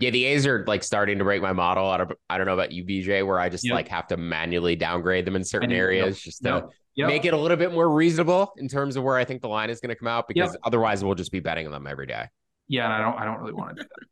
Yeah, 0.00 0.10
the 0.10 0.24
A's 0.24 0.46
are 0.46 0.64
like 0.66 0.82
starting 0.82 1.18
to 1.18 1.24
break 1.24 1.42
my 1.42 1.52
model. 1.52 1.86
I 1.86 1.98
don't, 1.98 2.12
I 2.28 2.38
don't 2.38 2.46
know 2.46 2.54
about 2.54 2.72
you, 2.72 2.84
BJ, 2.84 3.24
where 3.26 3.38
I 3.38 3.48
just 3.48 3.64
yep. 3.66 3.74
like 3.74 3.88
have 3.88 4.06
to 4.08 4.16
manually 4.16 4.74
downgrade 4.74 5.26
them 5.26 5.36
in 5.36 5.44
certain 5.44 5.72
areas 5.72 6.16
yep. 6.16 6.24
just 6.24 6.42
to 6.44 6.68
yep 6.94 7.08
make 7.08 7.24
it 7.24 7.34
a 7.34 7.36
little 7.36 7.56
bit 7.56 7.72
more 7.72 7.88
reasonable 7.88 8.52
in 8.56 8.66
terms 8.66 8.96
of 8.96 9.04
where 9.04 9.16
I 9.16 9.24
think 9.24 9.42
the 9.42 9.48
line 9.48 9.70
is 9.70 9.80
going 9.80 9.90
to 9.90 9.94
come 9.94 10.08
out 10.08 10.26
because 10.26 10.56
otherwise 10.64 11.04
we'll 11.04 11.14
just 11.14 11.32
be 11.32 11.40
betting 11.40 11.66
on 11.66 11.72
them 11.72 11.86
every 11.86 12.06
day. 12.06 12.26
Yeah, 12.66 12.84
and 12.84 12.92
I 12.92 12.98
don't 12.98 13.20
I 13.20 13.24
don't 13.24 13.38
really 13.40 13.52
want 13.52 13.76
to 13.76 13.82
do 13.82 13.88
that. 13.88 14.06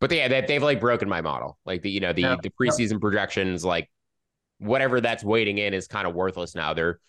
But 0.00 0.12
yeah, 0.12 0.28
they, 0.28 0.40
they've 0.42 0.62
like 0.62 0.78
broken 0.78 1.08
my 1.08 1.20
model. 1.20 1.58
Like 1.66 1.82
the 1.82 1.90
you 1.90 2.00
know 2.00 2.12
the 2.12 2.38
the 2.42 2.50
preseason 2.50 3.00
projections, 3.00 3.64
like 3.64 3.90
whatever 4.58 5.00
that's 5.00 5.24
waiting 5.24 5.58
in 5.58 5.74
is 5.74 5.88
kind 5.88 6.06
of 6.06 6.14
worthless 6.14 6.54
now. 6.54 6.74
They're 6.74 7.00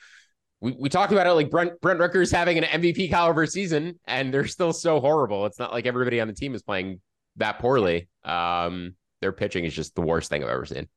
we, 0.62 0.76
we 0.78 0.90
talked 0.90 1.12
about 1.12 1.28
it 1.28 1.32
like 1.32 1.50
Brent 1.50 1.80
Brent 1.82 2.00
Rooker's 2.00 2.32
having 2.32 2.58
an 2.58 2.64
MVP 2.64 3.10
caliber 3.10 3.46
season, 3.46 4.00
and 4.08 4.34
they're 4.34 4.48
still 4.48 4.74
so 4.74 5.00
horrible. 5.00 5.46
It's 5.46 5.60
not 5.60 5.72
like 5.72 5.86
everybody 5.86 6.20
on 6.20 6.28
the 6.28 6.34
team 6.34 6.56
is 6.56 6.64
playing 6.64 7.00
that 7.40 7.60
poorly. 7.60 8.08
Um, 8.24 8.96
their 9.22 9.32
pitching 9.32 9.66
is 9.66 9.74
just 9.74 9.96
the 9.96 10.02
worst 10.02 10.30
thing 10.30 10.44
I've 10.44 10.50
ever 10.50 10.66
seen. 10.66 10.88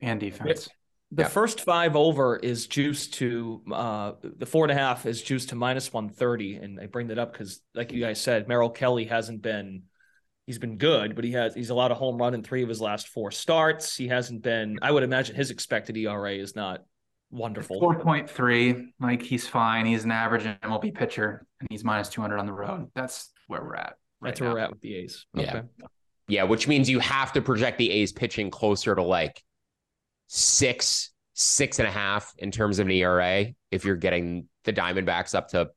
And 0.00 0.18
defense. 0.18 0.68
The 1.12 1.22
yeah. 1.22 1.28
first 1.28 1.60
five 1.60 1.94
over 1.94 2.36
is 2.36 2.66
juiced 2.66 3.14
to 3.14 3.62
uh, 3.72 4.12
the 4.22 4.46
four 4.46 4.64
and 4.64 4.72
a 4.72 4.74
half 4.74 5.06
is 5.06 5.22
juiced 5.22 5.50
to 5.50 5.54
minus 5.54 5.92
one 5.92 6.08
thirty, 6.08 6.56
and 6.56 6.80
I 6.80 6.86
bring 6.86 7.08
that 7.08 7.18
up 7.18 7.32
because, 7.32 7.60
like 7.74 7.92
you 7.92 8.00
guys 8.00 8.20
said, 8.20 8.48
Merrill 8.48 8.70
Kelly 8.70 9.04
hasn't 9.04 9.40
been 9.40 9.84
he's 10.46 10.58
been 10.58 10.78
good, 10.78 11.14
but 11.14 11.24
he 11.24 11.32
has 11.32 11.54
he's 11.54 11.70
allowed 11.70 11.92
a 11.92 11.94
home 11.94 12.16
run 12.16 12.34
in 12.34 12.42
three 12.42 12.62
of 12.64 12.68
his 12.68 12.80
last 12.80 13.08
four 13.08 13.30
starts. 13.30 13.96
He 13.96 14.08
hasn't 14.08 14.42
been. 14.42 14.78
I 14.82 14.90
would 14.90 15.04
imagine 15.04 15.36
his 15.36 15.50
expected 15.50 15.96
ERA 15.96 16.32
is 16.32 16.56
not 16.56 16.84
wonderful. 17.30 17.78
Four 17.78 18.00
point 18.00 18.28
three, 18.28 18.92
like 18.98 19.22
he's 19.22 19.46
fine. 19.46 19.86
He's 19.86 20.04
an 20.04 20.10
average 20.10 20.42
MLB 20.42 20.94
pitcher, 20.94 21.46
and 21.60 21.68
he's 21.70 21.84
minus 21.84 22.08
two 22.08 22.20
hundred 22.20 22.38
on 22.38 22.46
the 22.46 22.52
road. 22.52 22.90
That's 22.94 23.30
where 23.46 23.62
we're 23.62 23.76
at. 23.76 23.96
Right 24.26 24.30
That's 24.32 24.40
where 24.40 24.52
we're 24.52 24.58
at 24.58 24.70
with 24.70 24.80
the 24.80 24.96
A's. 24.96 25.24
Okay. 25.38 25.44
Yeah, 25.44 25.62
yeah, 26.28 26.42
which 26.42 26.66
means 26.66 26.90
you 26.90 26.98
have 26.98 27.32
to 27.34 27.40
project 27.40 27.78
the 27.78 27.90
A's 27.90 28.12
pitching 28.12 28.50
closer 28.50 28.94
to 28.94 29.02
like 29.02 29.40
six, 30.26 31.12
six 31.34 31.78
and 31.78 31.86
a 31.86 31.90
half 31.92 32.34
in 32.38 32.50
terms 32.50 32.78
of 32.80 32.86
an 32.86 32.92
ERA 32.92 33.46
if 33.70 33.84
you're 33.84 33.96
getting 33.96 34.48
the 34.64 34.72
Diamondbacks 34.72 35.34
up 35.34 35.48
to 35.50 35.70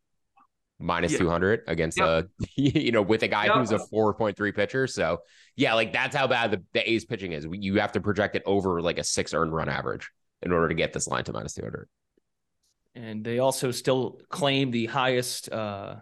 minus 0.80 1.12
Yeah. 1.12 1.20
200 1.20 1.64
against 1.68 1.98
Yep. 2.00 2.08
a 2.08 2.26
you 2.56 2.92
know 2.92 3.02
with 3.02 3.22
a 3.24 3.28
guy 3.28 3.46
Yep. 3.46 3.56
who's 3.56 3.72
a 3.74 3.80
4.3 3.94 4.56
pitcher 4.56 4.88
so 4.88 5.18
yeah 5.58 5.74
like 5.74 5.92
that's 5.92 6.16
how 6.16 6.26
bad 6.26 6.52
the, 6.52 6.64
the 6.72 6.90
a's 6.90 7.04
pitching 7.04 7.34
is 7.34 7.46
you 7.52 7.76
have 7.82 7.92
to 7.92 8.00
project 8.00 8.38
it 8.38 8.44
over 8.46 8.82
like 8.82 8.98
a 8.98 9.04
six 9.04 9.34
earned 9.34 9.54
run 9.54 9.68
average 9.68 10.10
in 10.42 10.54
order 10.54 10.70
to 10.70 10.74
get 10.74 10.94
this 10.94 11.06
line 11.06 11.26
to 11.26 11.34
minus 11.34 11.54
200 11.56 11.90
And 12.96 13.26
they 13.26 13.40
also 13.40 13.72
still 13.72 14.22
claim 14.30 14.72
the 14.72 14.86
highest 14.86 15.52
uh, 15.52 15.96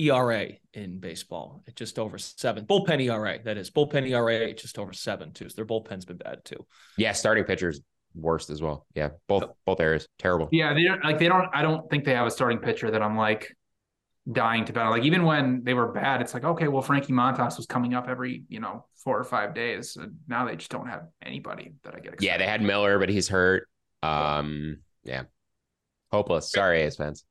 ERA 0.00 0.48
in 0.74 0.98
baseball 1.00 1.62
at 1.66 1.74
just 1.76 1.98
over 1.98 2.18
seven. 2.18 2.64
Bullpen 2.66 3.02
ERA, 3.02 3.38
that 3.44 3.56
is. 3.56 3.70
Bullpen 3.70 4.08
ERA 4.08 4.50
at 4.50 4.58
just 4.58 4.78
over 4.78 4.92
seven, 4.92 5.32
too. 5.32 5.48
So 5.48 5.56
their 5.56 5.66
bullpen's 5.66 6.04
been 6.04 6.18
bad, 6.18 6.44
too. 6.44 6.64
yeah 6.96 7.12
starting 7.12 7.44
pitchers 7.44 7.80
worst 8.14 8.48
as 8.50 8.60
well 8.62 8.86
yeah 8.94 9.10
both 9.28 9.44
both 9.66 9.80
areas 9.80 10.08
terrible 10.18 10.48
Yeah, 10.50 10.72
they 10.74 10.82
don't 10.84 11.04
like 11.04 11.18
they 11.18 11.28
don't. 11.28 11.48
I 11.52 11.62
don't 11.62 11.88
think 11.90 12.04
they 12.04 12.14
have 12.14 12.26
a 12.26 12.30
starting 12.30 12.58
pitcher 12.58 12.90
that 12.90 13.02
I'm 13.02 13.16
like 13.16 13.54
dying 14.30 14.64
to 14.66 14.72
bet 14.72 14.84
on. 14.86 14.90
Like 14.90 15.04
even 15.04 15.24
when 15.24 15.62
they 15.64 15.74
were 15.74 15.92
bad, 15.92 16.20
it's 16.20 16.34
like 16.34 16.44
okay, 16.44 16.68
well 16.68 16.82
Frankie 16.82 17.12
Montas 17.12 17.56
was 17.56 17.66
coming 17.66 17.94
up 17.94 18.08
every 18.08 18.44
you 18.48 18.60
know 18.60 18.86
four 19.04 19.18
or 19.18 19.24
five 19.24 19.54
days. 19.54 19.96
And 19.96 20.16
now 20.26 20.46
they 20.46 20.56
just 20.56 20.70
don't 20.70 20.88
have 20.88 21.02
anybody 21.22 21.72
that 21.84 21.94
I 21.94 21.98
get. 22.00 22.14
Excited. 22.14 22.22
yeah 22.26 22.38
they 22.38 22.46
had 22.46 22.62
miller 22.62 22.98
but 22.98 23.08
he's 23.08 23.28
hurt 23.28 23.68
um 24.02 24.78
yeah 25.04 25.22
hopeless 26.12 26.50
sorry 26.50 26.82
a's 26.82 26.96
fans 26.96 27.24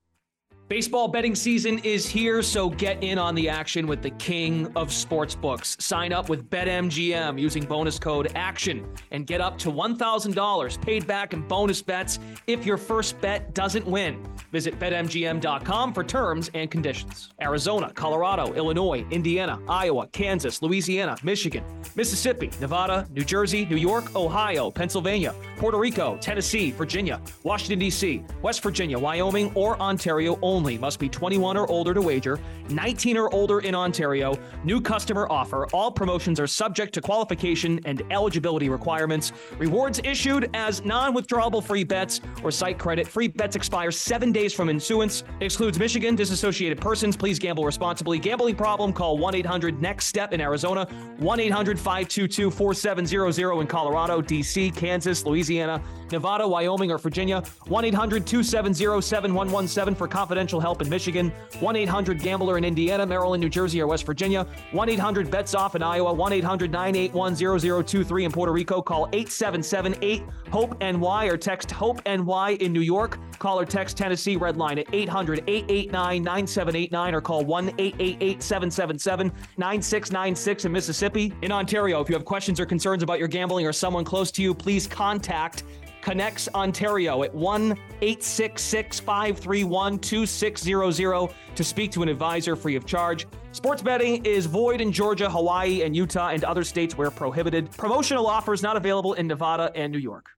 Baseball 0.70 1.08
betting 1.08 1.34
season 1.34 1.80
is 1.80 2.06
here, 2.06 2.42
so 2.42 2.70
get 2.70 3.02
in 3.02 3.18
on 3.18 3.36
the 3.36 3.48
action 3.48 3.88
with 3.88 4.02
the 4.02 4.10
king 4.10 4.66
of 4.76 4.90
sportsbooks. 4.90 5.82
Sign 5.82 6.12
up 6.12 6.28
with 6.28 6.50
BetMGM 6.50 7.40
using 7.40 7.64
bonus 7.64 7.98
code 7.98 8.34
ACTION 8.36 8.86
and 9.12 9.26
get 9.26 9.40
up 9.40 9.58
to 9.60 9.72
$1,000 9.72 10.82
paid 10.82 11.08
back 11.08 11.32
in 11.32 11.48
bonus 11.48 11.82
bets 11.82 12.20
if 12.48 12.66
your 12.66 12.76
first 12.76 13.22
bet 13.22 13.54
doesn't 13.54 13.88
win. 13.88 14.22
Visit 14.52 14.78
BetMGM.com 14.78 15.94
for 15.94 16.04
terms 16.04 16.52
and 16.54 16.70
conditions. 16.70 17.30
Arizona, 17.42 17.94
Colorado, 17.94 18.52
Illinois, 18.54 19.06
Indiana, 19.10 19.60
Iowa, 19.70 20.08
Kansas, 20.08 20.62
Louisiana, 20.62 21.16
Michigan, 21.24 21.64
Mississippi, 21.96 22.52
Nevada, 22.60 23.08
New 23.12 23.24
Jersey, 23.24 23.66
New 23.66 23.78
York, 23.78 24.14
Ohio, 24.18 24.70
Pennsylvania, 24.70 25.34
Puerto 25.56 25.78
Rico, 25.78 26.18
Tennessee, 26.20 26.72
Virginia, 26.72 27.22
Washington, 27.44 27.80
D.C., 27.80 28.26
West 28.42 28.62
Virginia, 28.62 29.00
Wyoming, 29.00 29.50
or 29.56 29.80
Ontario 29.80 30.38
only. 30.42 30.57
Must 30.58 31.00
be 31.00 31.08
21 31.08 31.58
or 31.58 31.70
older 31.70 31.94
to 31.94 32.02
wager, 32.02 32.40
19 32.70 33.18
or 33.18 33.34
older 33.34 33.60
in 33.60 33.76
Ontario. 33.76 34.38
New 34.64 34.82
customer 34.82 35.28
offer. 35.30 35.68
All 35.68 35.92
promotions 35.92 36.40
are 36.40 36.48
subject 36.48 36.94
to 36.96 37.02
qualification 37.02 37.80
and 37.86 38.02
eligibility 38.12 38.70
requirements. 38.70 39.32
Rewards 39.58 40.00
issued 40.04 40.50
as 40.54 40.84
non 40.84 41.16
withdrawable 41.16 41.64
free 41.64 41.84
bets 41.84 42.22
or 42.44 42.52
site 42.52 42.80
credit. 42.80 43.08
Free 43.08 43.28
bets 43.28 43.56
expire 43.56 43.92
seven 43.92 44.32
days 44.32 44.54
from 44.54 44.70
issuance. 44.70 45.24
Excludes 45.42 45.78
Michigan, 45.78 46.16
disassociated 46.16 46.80
persons. 46.80 47.16
Please 47.16 47.38
gamble 47.38 47.66
responsibly. 47.66 48.18
Gambling 48.18 48.56
problem? 48.56 48.94
Call 48.94 49.18
1 49.18 49.36
800 49.36 49.82
NEXT 49.82 50.08
STEP 50.08 50.34
in 50.34 50.42
Arizona, 50.42 50.86
1 51.18 51.40
800 51.40 51.78
522 51.78 52.50
4700 52.50 53.62
in 53.62 53.68
Colorado, 53.68 54.22
D.C., 54.22 54.72
Kansas, 54.72 55.26
Louisiana, 55.26 55.82
Nevada, 56.12 56.48
Wyoming, 56.48 56.92
or 56.92 56.98
Virginia, 56.98 57.44
1 57.68 57.86
800 57.86 58.26
270 58.26 59.02
7117 59.02 59.96
for 59.96 60.08
confidential 60.08 60.47
help 60.50 60.82
in 60.82 60.90
Michigan, 60.90 61.32
1 61.60 61.76
800 61.76 62.20
Gambler 62.20 62.58
in 62.58 62.64
Indiana, 62.64 63.06
Maryland, 63.06 63.42
New 63.42 63.50
Jersey, 63.50 63.82
or 63.82 63.88
West 63.88 64.06
Virginia, 64.06 64.48
1 64.72 64.90
800 64.90 65.30
Bets 65.30 65.54
Off 65.54 65.76
in 65.76 65.84
Iowa, 65.84 66.14
1 66.14 66.34
800 66.34 66.72
981 66.72 67.36
0023 67.84 68.26
in 68.26 68.32
Puerto 68.32 68.52
Rico. 68.52 68.82
Call 68.82 69.08
877 69.14 69.96
8 70.02 70.24
HOPE 70.52 70.80
NY 70.82 71.26
or 71.28 71.38
text 71.38 71.72
HOPE 71.72 72.02
NY 72.06 72.58
in 72.62 72.72
New 72.72 72.82
York. 72.82 73.20
Call 73.40 73.60
or 73.60 73.66
text 73.66 73.98
Tennessee 73.98 74.36
Red 74.36 74.58
Line 74.58 74.80
at 74.80 74.88
800 74.94 75.44
889 75.48 76.24
9789 76.24 77.16
or 77.16 77.22
call 77.22 77.46
1 77.46 77.70
888 77.78 78.42
777 78.42 79.32
9696 79.58 80.66
in 80.66 80.72
Mississippi. 80.72 81.34
In 81.42 81.52
Ontario, 81.52 82.02
if 82.02 82.10
you 82.10 82.16
have 82.16 82.26
questions 82.26 82.60
or 82.60 82.66
concerns 82.66 83.04
about 83.04 83.20
your 83.20 83.28
gambling 83.28 83.68
or 83.68 83.74
someone 83.74 84.06
close 84.06 84.32
to 84.32 84.42
you, 84.42 84.54
please 84.54 84.88
contact 84.88 85.64
ConnexOntario 86.08 87.26
at 87.26 87.36
1 87.36 87.72
866 88.02 89.00
531 89.02 90.00
2600 90.00 91.34
to 91.56 91.64
speak 91.66 91.92
to 91.92 92.02
an 92.02 92.08
advisor 92.08 92.56
free 92.56 92.78
of 92.78 92.86
charge. 92.86 93.28
Sports 93.52 93.82
betting 93.82 94.26
is 94.26 94.46
void 94.46 94.80
in 94.80 94.94
Georgia, 94.94 95.30
Hawaii, 95.30 95.82
and 95.82 95.94
Utah, 95.94 96.30
and 96.30 96.46
other 96.46 96.64
states 96.64 96.98
where 96.98 97.12
prohibited. 97.12 97.70
Promotional 97.72 98.26
offers 98.26 98.64
not 98.64 98.78
available 98.78 99.14
in 99.14 99.28
Nevada 99.28 99.70
and 99.76 99.92
New 99.92 100.00
York. 100.00 100.30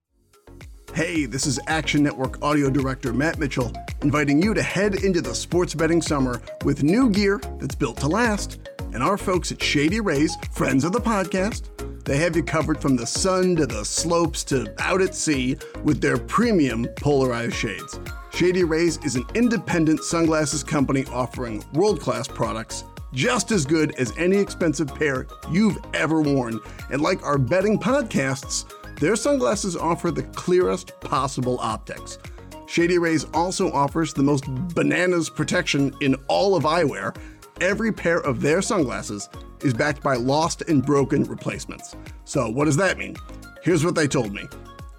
Hey, 0.95 1.27
this 1.27 1.45
is 1.45 1.59
Action 1.67 2.01
Network 2.01 2.41
audio 2.41 2.71
director 2.71 3.13
Matt 3.13 3.37
Mitchell, 3.37 3.71
inviting 4.01 4.41
you 4.41 4.55
to 4.55 4.63
head 4.63 4.95
into 5.03 5.21
the 5.21 5.35
sports 5.35 5.75
betting 5.75 6.01
summer 6.01 6.41
with 6.65 6.81
new 6.81 7.11
gear 7.11 7.39
that's 7.59 7.75
built 7.75 7.97
to 7.97 8.07
last. 8.07 8.59
And 8.91 9.03
our 9.03 9.19
folks 9.19 9.51
at 9.51 9.61
Shady 9.61 9.99
Rays, 9.99 10.35
friends 10.51 10.83
of 10.83 10.93
the 10.93 10.99
podcast, 10.99 11.69
they 12.09 12.17
have 12.17 12.35
you 12.35 12.41
covered 12.41 12.81
from 12.81 12.95
the 12.95 13.05
sun 13.05 13.55
to 13.55 13.67
the 13.67 13.85
slopes 13.85 14.43
to 14.43 14.73
out 14.79 14.99
at 14.99 15.13
sea 15.13 15.55
with 15.83 16.01
their 16.01 16.17
premium 16.17 16.87
polarized 16.95 17.53
shades. 17.53 17.99
Shady 18.33 18.63
Rays 18.63 18.97
is 19.05 19.15
an 19.15 19.25
independent 19.35 20.03
sunglasses 20.03 20.63
company 20.63 21.05
offering 21.11 21.63
world 21.73 22.01
class 22.01 22.27
products 22.27 22.83
just 23.13 23.51
as 23.51 23.63
good 23.63 23.93
as 23.99 24.11
any 24.17 24.37
expensive 24.37 24.87
pair 24.87 25.27
you've 25.51 25.77
ever 25.93 26.19
worn. 26.19 26.59
And 26.89 26.99
like 26.99 27.21
our 27.21 27.37
betting 27.37 27.77
podcasts, 27.77 28.65
their 28.99 29.15
sunglasses 29.15 29.75
offer 29.75 30.09
the 30.09 30.23
clearest 30.23 30.99
possible 31.01 31.59
optics. 31.61 32.17
Shady 32.65 32.97
Rays 32.97 33.25
also 33.35 33.71
offers 33.71 34.15
the 34.15 34.23
most 34.23 34.45
bananas 34.73 35.29
protection 35.29 35.93
in 36.01 36.15
all 36.27 36.55
of 36.55 36.63
eyewear. 36.63 37.15
Every 37.61 37.91
pair 37.91 38.17
of 38.17 38.41
their 38.41 38.63
sunglasses 38.63 39.29
is 39.63 39.73
backed 39.73 40.01
by 40.01 40.15
lost 40.15 40.63
and 40.63 40.85
broken 40.85 41.23
replacements. 41.23 41.95
So, 42.25 42.49
what 42.49 42.65
does 42.65 42.77
that 42.77 42.97
mean? 42.97 43.15
Here's 43.61 43.85
what 43.85 43.95
they 43.95 44.07
told 44.07 44.33
me 44.33 44.47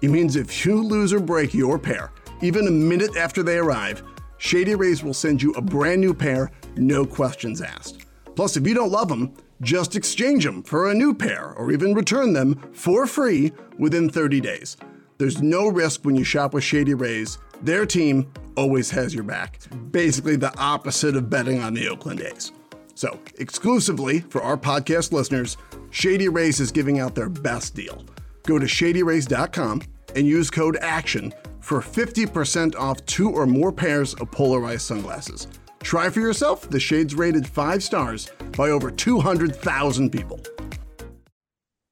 it 0.01 0.09
means 0.09 0.35
if 0.35 0.65
you 0.65 0.83
lose 0.83 1.13
or 1.13 1.19
break 1.19 1.53
your 1.53 1.77
pair, 1.77 2.11
even 2.41 2.67
a 2.67 2.71
minute 2.71 3.15
after 3.17 3.43
they 3.43 3.57
arrive, 3.57 4.03
Shady 4.37 4.73
Rays 4.73 5.03
will 5.03 5.13
send 5.13 5.41
you 5.41 5.51
a 5.53 5.61
brand 5.61 6.01
new 6.01 6.13
pair, 6.13 6.51
no 6.75 7.05
questions 7.05 7.61
asked. 7.61 8.05
Plus, 8.35 8.57
if 8.57 8.65
you 8.65 8.73
don't 8.73 8.91
love 8.91 9.09
them, 9.09 9.33
just 9.61 9.95
exchange 9.95 10.43
them 10.43 10.63
for 10.63 10.89
a 10.89 10.93
new 10.93 11.13
pair 11.13 11.53
or 11.53 11.71
even 11.71 11.93
return 11.93 12.33
them 12.33 12.55
for 12.73 13.05
free 13.05 13.53
within 13.77 14.09
30 14.09 14.41
days. 14.41 14.77
There's 15.19 15.41
no 15.41 15.67
risk 15.67 16.03
when 16.03 16.15
you 16.15 16.23
shop 16.23 16.55
with 16.55 16.63
Shady 16.63 16.95
Rays. 16.95 17.37
Their 17.61 17.85
team 17.85 18.31
always 18.57 18.89
has 18.89 19.13
your 19.13 19.23
back. 19.23 19.59
Basically 19.91 20.35
the 20.35 20.57
opposite 20.59 21.15
of 21.15 21.29
betting 21.29 21.59
on 21.59 21.75
the 21.75 21.87
Oakland 21.87 22.21
A's. 22.21 22.51
So, 22.95 23.19
exclusively 23.39 24.19
for 24.21 24.41
our 24.41 24.57
podcast 24.57 25.11
listeners, 25.11 25.57
Shady 25.91 26.29
Rays 26.29 26.59
is 26.59 26.71
giving 26.71 26.99
out 26.99 27.15
their 27.15 27.29
best 27.29 27.75
deal. 27.75 28.05
Go 28.43 28.59
to 28.59 28.65
shadyrays.com 28.65 29.81
and 30.15 30.27
use 30.27 30.49
code 30.49 30.77
ACTION 30.77 31.33
for 31.59 31.79
50% 31.79 32.75
off 32.75 33.05
two 33.05 33.29
or 33.29 33.45
more 33.45 33.71
pairs 33.71 34.13
of 34.15 34.31
polarized 34.31 34.81
sunglasses. 34.81 35.47
Try 35.81 36.09
for 36.09 36.19
yourself. 36.19 36.69
The 36.69 36.79
shades 36.79 37.15
rated 37.15 37.47
five 37.47 37.83
stars 37.83 38.29
by 38.57 38.69
over 38.69 38.91
200,000 38.91 40.09
people. 40.09 40.39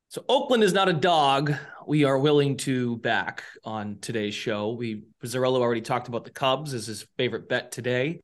So 0.09 0.25
Oakland 0.27 0.63
is 0.63 0.73
not 0.73 0.89
a 0.89 0.93
dog. 0.93 1.53
We 1.87 2.03
are 2.03 2.17
willing 2.17 2.57
to 2.57 2.97
back 2.97 3.43
on 3.63 3.97
today's 4.01 4.35
show. 4.35 4.71
We 4.71 5.03
Pizzarello 5.23 5.59
already 5.59 5.81
talked 5.81 6.07
about 6.07 6.23
the 6.23 6.31
Cubs 6.31 6.73
as 6.73 6.87
his 6.87 7.05
favorite 7.17 7.49
bet 7.49 7.71
today 7.71 8.21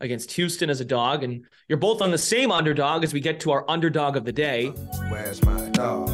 against 0.00 0.32
Houston 0.32 0.70
as 0.70 0.80
a 0.80 0.84
dog, 0.84 1.22
and 1.24 1.44
you're 1.68 1.78
both 1.78 2.02
on 2.02 2.10
the 2.10 2.18
same 2.18 2.50
underdog 2.50 3.04
as 3.04 3.12
we 3.12 3.20
get 3.20 3.40
to 3.40 3.50
our 3.52 3.68
underdog 3.70 4.16
of 4.16 4.24
the 4.24 4.32
day. 4.32 4.68
Where's 5.10 5.42
my 5.44 5.68
dog? 5.70 6.08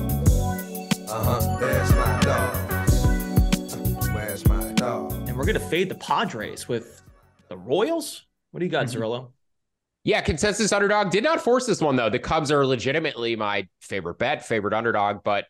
Uh 1.09 1.25
huh. 1.25 1.59
Where's 1.61 1.90
my 1.95 2.21
dog? 2.21 4.14
Where's 4.14 4.47
my 4.49 4.73
dog? 4.73 5.12
And 5.29 5.37
we're 5.37 5.45
gonna 5.45 5.59
fade 5.61 5.88
the 5.88 5.95
Padres 5.97 6.69
with 6.69 7.03
the 7.49 7.57
Royals. 7.57 8.27
What 8.51 8.61
do 8.61 8.66
you 8.66 8.71
got, 8.73 8.87
Mm-hmm. 8.87 9.03
Zerillo? 9.03 9.33
Yeah, 10.03 10.23
consensus 10.23 10.73
underdog 10.73 11.11
did 11.11 11.23
not 11.25 11.40
force 11.43 11.66
this 11.66 11.81
one 11.81 11.97
though. 11.97 12.09
The 12.11 12.19
Cubs 12.19 12.51
are 12.51 12.64
legitimately 12.66 13.37
my 13.37 13.69
favorite 13.81 14.19
bet, 14.19 14.47
favorite 14.47 14.73
underdog, 14.73 15.19
but 15.25 15.45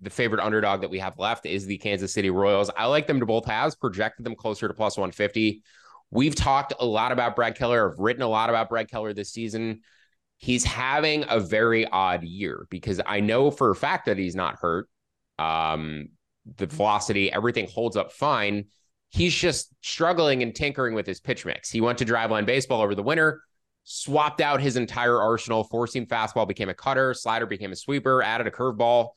the 0.00 0.10
favorite 0.10 0.40
underdog 0.40 0.82
that 0.82 0.90
we 0.90 1.00
have 1.00 1.18
left 1.18 1.44
is 1.46 1.66
the 1.66 1.78
Kansas 1.78 2.12
City 2.12 2.30
Royals. 2.30 2.70
I 2.76 2.86
like 2.86 3.08
them 3.08 3.18
to 3.18 3.26
both 3.26 3.44
halves, 3.46 3.74
projected 3.74 4.24
them 4.24 4.36
closer 4.36 4.68
to 4.68 4.74
plus 4.74 4.96
150. 4.96 5.62
We've 6.10 6.34
talked 6.34 6.74
a 6.78 6.86
lot 6.86 7.12
about 7.12 7.36
Brad 7.36 7.56
Keller. 7.56 7.90
I've 7.90 7.98
written 7.98 8.22
a 8.22 8.28
lot 8.28 8.48
about 8.48 8.68
Brad 8.68 8.90
Keller 8.90 9.12
this 9.12 9.30
season. 9.30 9.80
He's 10.38 10.64
having 10.64 11.24
a 11.28 11.40
very 11.40 11.86
odd 11.86 12.22
year 12.22 12.66
because 12.70 13.00
I 13.04 13.20
know 13.20 13.50
for 13.50 13.70
a 13.70 13.74
fact 13.74 14.06
that 14.06 14.18
he's 14.18 14.36
not 14.36 14.56
hurt. 14.60 14.88
Um, 15.38 16.08
the 16.56 16.66
velocity, 16.66 17.30
everything 17.30 17.68
holds 17.68 17.96
up 17.96 18.12
fine. 18.12 18.66
He's 19.10 19.34
just 19.34 19.72
struggling 19.82 20.42
and 20.42 20.54
tinkering 20.54 20.94
with 20.94 21.06
his 21.06 21.20
pitch 21.20 21.44
mix. 21.44 21.70
He 21.70 21.80
went 21.80 21.98
to 21.98 22.04
driveline 22.04 22.46
baseball 22.46 22.80
over 22.80 22.94
the 22.94 23.02
winter 23.02 23.42
swapped 23.90 24.42
out 24.42 24.60
his 24.60 24.76
entire 24.76 25.18
arsenal. 25.18 25.64
Four 25.64 25.86
seam 25.86 26.04
fastball 26.04 26.46
became 26.46 26.68
a 26.68 26.74
cutter, 26.74 27.14
slider 27.14 27.46
became 27.46 27.72
a 27.72 27.76
sweeper, 27.76 28.22
added 28.22 28.46
a 28.46 28.50
curveball. 28.50 29.10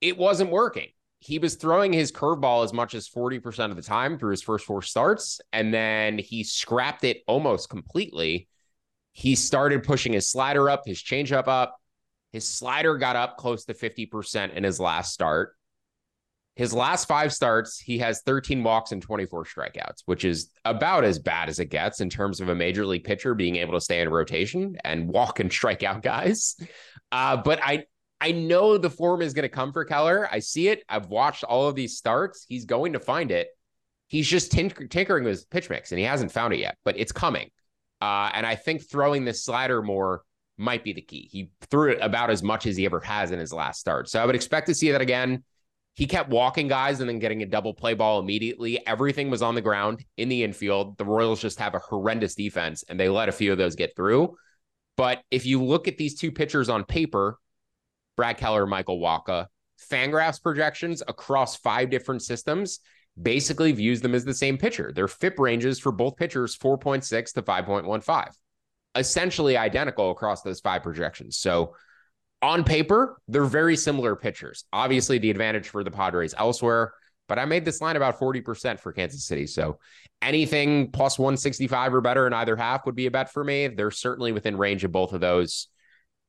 It 0.00 0.16
wasn't 0.16 0.50
working. 0.50 0.86
He 1.20 1.38
was 1.38 1.56
throwing 1.56 1.92
his 1.92 2.12
curveball 2.12 2.64
as 2.64 2.72
much 2.72 2.94
as 2.94 3.08
40% 3.08 3.70
of 3.70 3.76
the 3.76 3.82
time 3.82 4.18
through 4.18 4.30
his 4.30 4.42
first 4.42 4.64
four 4.64 4.82
starts, 4.82 5.40
and 5.52 5.74
then 5.74 6.18
he 6.18 6.44
scrapped 6.44 7.04
it 7.04 7.22
almost 7.26 7.68
completely. 7.68 8.48
He 9.12 9.34
started 9.34 9.82
pushing 9.82 10.12
his 10.12 10.28
slider 10.28 10.70
up, 10.70 10.82
his 10.86 11.02
changeup 11.02 11.48
up. 11.48 11.76
His 12.32 12.46
slider 12.46 12.96
got 12.98 13.16
up 13.16 13.36
close 13.36 13.64
to 13.64 13.74
50% 13.74 14.52
in 14.52 14.62
his 14.62 14.78
last 14.78 15.12
start. 15.12 15.54
His 16.54 16.72
last 16.72 17.06
five 17.06 17.32
starts, 17.32 17.78
he 17.78 17.98
has 17.98 18.22
13 18.22 18.62
walks 18.62 18.92
and 18.92 19.00
24 19.00 19.44
strikeouts, 19.44 20.02
which 20.06 20.24
is 20.24 20.50
about 20.64 21.04
as 21.04 21.18
bad 21.18 21.48
as 21.48 21.60
it 21.60 21.66
gets 21.66 22.00
in 22.00 22.10
terms 22.10 22.40
of 22.40 22.48
a 22.48 22.54
major 22.54 22.84
league 22.84 23.04
pitcher 23.04 23.34
being 23.34 23.56
able 23.56 23.74
to 23.74 23.80
stay 23.80 24.00
in 24.00 24.08
rotation 24.08 24.76
and 24.84 25.08
walk 25.08 25.40
and 25.40 25.52
strike 25.52 25.82
out 25.82 26.02
guys. 26.02 26.56
Uh, 27.12 27.36
but 27.36 27.60
I, 27.62 27.84
I 28.20 28.32
know 28.32 28.78
the 28.78 28.90
form 28.90 29.22
is 29.22 29.32
going 29.32 29.44
to 29.44 29.48
come 29.48 29.72
for 29.72 29.84
Keller. 29.84 30.28
I 30.30 30.40
see 30.40 30.68
it. 30.68 30.82
I've 30.88 31.06
watched 31.06 31.44
all 31.44 31.68
of 31.68 31.74
these 31.74 31.96
starts. 31.96 32.44
He's 32.48 32.64
going 32.64 32.94
to 32.94 33.00
find 33.00 33.30
it. 33.30 33.48
He's 34.08 34.26
just 34.26 34.50
tinker- 34.50 34.86
tinkering 34.86 35.24
with 35.24 35.32
his 35.32 35.44
pitch 35.44 35.70
mix 35.70 35.92
and 35.92 35.98
he 35.98 36.04
hasn't 36.04 36.32
found 36.32 36.54
it 36.54 36.58
yet, 36.58 36.76
but 36.84 36.98
it's 36.98 37.12
coming. 37.12 37.50
Uh, 38.00 38.30
and 38.32 38.46
I 38.46 38.54
think 38.54 38.88
throwing 38.88 39.24
the 39.24 39.34
slider 39.34 39.82
more 39.82 40.22
might 40.56 40.82
be 40.82 40.92
the 40.92 41.02
key. 41.02 41.28
He 41.30 41.50
threw 41.70 41.92
it 41.92 41.98
about 42.00 42.30
as 42.30 42.42
much 42.42 42.66
as 42.66 42.76
he 42.76 42.84
ever 42.86 43.00
has 43.00 43.30
in 43.30 43.38
his 43.38 43.52
last 43.52 43.80
start. 43.80 44.08
So 44.08 44.20
I 44.20 44.26
would 44.26 44.34
expect 44.34 44.66
to 44.66 44.74
see 44.74 44.90
that 44.90 45.00
again. 45.00 45.44
He 45.94 46.06
kept 46.06 46.30
walking 46.30 46.68
guys 46.68 47.00
and 47.00 47.08
then 47.08 47.18
getting 47.18 47.42
a 47.42 47.46
double 47.46 47.74
play 47.74 47.94
ball 47.94 48.20
immediately. 48.20 48.84
Everything 48.86 49.30
was 49.30 49.42
on 49.42 49.54
the 49.54 49.60
ground 49.60 50.04
in 50.16 50.28
the 50.28 50.44
infield. 50.44 50.96
The 50.96 51.04
Royals 51.04 51.40
just 51.40 51.58
have 51.58 51.74
a 51.74 51.80
horrendous 51.80 52.34
defense 52.34 52.84
and 52.88 52.98
they 52.98 53.08
let 53.08 53.28
a 53.28 53.32
few 53.32 53.52
of 53.52 53.58
those 53.58 53.74
get 53.74 53.96
through. 53.96 54.36
But 54.96 55.22
if 55.30 55.44
you 55.44 55.62
look 55.62 55.88
at 55.88 55.96
these 55.96 56.18
two 56.18 56.32
pitchers 56.32 56.68
on 56.68 56.84
paper, 56.84 57.38
Brad 58.18 58.36
Keller, 58.36 58.66
Michael 58.66 59.00
Wacha, 59.00 59.46
Fangraphs 59.90 60.42
projections 60.42 61.04
across 61.06 61.54
five 61.56 61.88
different 61.88 62.20
systems 62.20 62.80
basically 63.20 63.72
views 63.72 64.00
them 64.00 64.14
as 64.14 64.24
the 64.24 64.34
same 64.34 64.58
pitcher. 64.58 64.92
Their 64.92 65.08
FIP 65.08 65.38
ranges 65.38 65.78
for 65.78 65.92
both 65.92 66.16
pitchers 66.16 66.56
4.6 66.58 67.32
to 67.34 67.42
5.15, 67.42 68.28
essentially 68.96 69.56
identical 69.56 70.10
across 70.10 70.42
those 70.42 70.60
five 70.60 70.82
projections. 70.82 71.38
So 71.38 71.76
on 72.42 72.64
paper, 72.64 73.20
they're 73.28 73.44
very 73.44 73.76
similar 73.76 74.16
pitchers. 74.16 74.64
Obviously, 74.72 75.18
the 75.18 75.30
advantage 75.30 75.68
for 75.68 75.84
the 75.84 75.90
Padres 75.90 76.34
elsewhere, 76.36 76.94
but 77.28 77.38
I 77.38 77.44
made 77.44 77.64
this 77.64 77.80
line 77.80 77.96
about 77.96 78.18
40% 78.18 78.80
for 78.80 78.92
Kansas 78.92 79.24
City. 79.24 79.46
So 79.46 79.78
anything 80.22 80.90
plus 80.90 81.20
165 81.20 81.94
or 81.94 82.00
better 82.00 82.26
in 82.26 82.32
either 82.32 82.56
half 82.56 82.84
would 82.84 82.96
be 82.96 83.06
a 83.06 83.10
bet 83.12 83.32
for 83.32 83.44
me. 83.44 83.68
They're 83.68 83.92
certainly 83.92 84.32
within 84.32 84.56
range 84.56 84.82
of 84.82 84.90
both 84.90 85.12
of 85.12 85.20
those. 85.20 85.68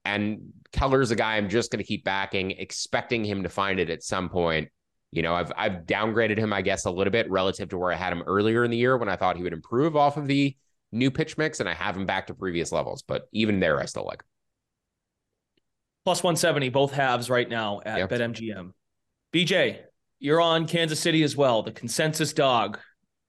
And 0.06 0.54
Keller's 0.72 1.12
a 1.12 1.16
guy 1.16 1.38
I'm 1.38 1.50
just 1.50 1.72
going 1.72 1.84
to 1.84 1.88
keep 1.88 2.04
backing, 2.04 2.52
expecting 2.52 3.24
him 3.24 3.44
to 3.44 3.50
find 3.50 3.80
it 3.80 3.90
at 3.90 4.04
some 4.04 4.30
point. 4.30 4.70
You 5.12 5.24
know, 5.24 5.34
I've 5.34 5.52
I've 5.58 5.86
downgraded 5.86 6.38
him, 6.38 6.54
I 6.54 6.62
guess, 6.62 6.86
a 6.86 6.92
little 6.92 7.12
bit 7.12 7.30
relative 7.30 7.70
to 7.70 7.78
where 7.78 7.92
I 7.92 7.96
had 7.96 8.14
him 8.14 8.24
earlier 8.28 8.64
in 8.64 8.72
the 8.72 8.78
year 8.78 8.98
when 8.98 9.10
I 9.10 9.16
thought 9.16 9.38
he 9.38 9.44
would 9.44 9.54
improve 9.54 9.96
off 9.96 10.18
of 10.18 10.28
the 10.28 10.56
new 10.92 11.10
pitch 11.10 11.38
mix, 11.38 11.60
and 11.60 11.68
I 11.68 11.74
have 11.74 11.98
him 11.98 12.06
back 12.06 12.28
to 12.28 12.34
previous 12.34 12.72
levels. 12.72 13.02
But 13.02 13.24
even 13.32 13.60
there, 13.60 13.80
I 13.80 13.86
still 13.86 14.06
like 14.06 14.22
him 14.22 14.28
plus 16.10 16.24
170 16.24 16.70
both 16.70 16.92
halves 16.92 17.30
right 17.30 17.48
now 17.48 17.82
at 17.86 18.00
yep. 18.00 18.10
BetMGM. 18.10 18.72
BJ, 19.32 19.78
you're 20.18 20.42
on 20.42 20.68
Kansas 20.68 21.00
City 21.00 21.22
as 21.22 21.38
well, 21.38 21.62
the 21.62 21.72
consensus 21.72 22.34
dog. 22.34 22.80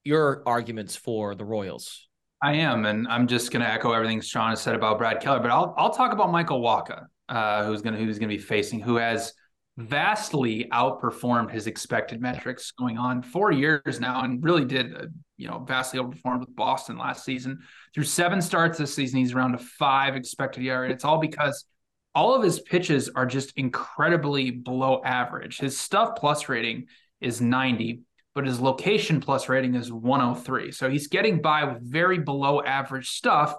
Your 0.03 0.43
arguments 0.47 0.97
for 0.97 1.35
the 1.35 1.45
Royals. 1.45 2.09
I 2.43 2.55
am, 2.55 2.87
and 2.87 3.07
I'm 3.09 3.27
just 3.27 3.51
going 3.53 3.63
to 3.63 3.71
echo 3.71 3.93
everything 3.93 4.21
Sean 4.21 4.51
has 4.51 4.63
said 4.63 4.75
about 4.75 4.99
Brad 4.99 5.21
Keller, 5.21 5.41
but 5.41 5.51
I'll 5.51 5.75
I'll 5.77 5.93
talk 5.93 6.13
about 6.13 6.33
Michael 6.33 6.61
Wacha, 6.61 7.07
uh, 7.29 7.65
who's 7.65 7.83
going 7.83 7.95
to 7.95 8.03
who's 8.03 8.19
going 8.19 8.31
to 8.31 8.37
be 8.37 8.43
facing, 8.43 8.81
who 8.81 8.97
has 8.97 9.35
vastly 9.77 10.69
outperformed 10.73 11.51
his 11.51 11.67
expected 11.67 12.21
metrics 12.21 12.71
going 12.73 12.99
on 12.99 13.23
four 13.23 13.53
years 13.53 14.01
now, 14.01 14.23
and 14.23 14.43
really 14.43 14.65
did 14.65 14.97
uh, 14.97 15.07
you 15.37 15.49
know 15.49 15.59
vastly 15.59 16.01
overperformed 16.01 16.41
with 16.41 16.55
Boston 16.57 16.97
last 16.97 17.25
season. 17.25 17.61
Through 17.95 18.05
seven 18.05 18.41
starts 18.41 18.79
this 18.79 18.95
season, 18.95 19.19
he's 19.19 19.35
around 19.35 19.55
a 19.55 19.59
five 19.59 20.17
expected 20.17 20.65
ERA. 20.65 20.91
It's 20.91 21.05
all 21.05 21.19
because 21.19 21.67
all 22.15 22.35
of 22.35 22.43
his 22.43 22.59
pitches 22.59 23.11
are 23.11 23.27
just 23.27 23.53
incredibly 23.57 24.51
below 24.51 25.03
average. 25.05 25.59
His 25.59 25.79
stuff 25.79 26.17
plus 26.17 26.49
rating 26.49 26.87
is 27.21 27.41
90, 27.41 28.01
but 28.35 28.47
his 28.47 28.61
location 28.61 29.21
plus 29.21 29.49
rating 29.49 29.75
is 29.75 29.93
103. 29.93 30.73
So 30.73 30.89
he's 30.89 31.09
getting 31.09 31.43
by 31.43 31.65
with 31.65 31.83
very 31.83 32.19
below 32.19 32.63
average 32.63 33.11
stuff 33.11 33.55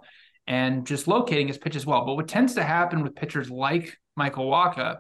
and 0.48 0.86
just 0.86 1.08
locating 1.08 1.48
his 1.48 1.58
pitch 1.58 1.76
as 1.76 1.86
well. 1.86 2.06
But 2.06 2.16
what 2.16 2.28
tends 2.28 2.56
to 2.56 2.64
happen 2.64 3.04
with 3.04 3.16
pitchers 3.16 3.50
like 3.50 3.98
Michael 4.16 4.50
Wacha, 4.50 5.00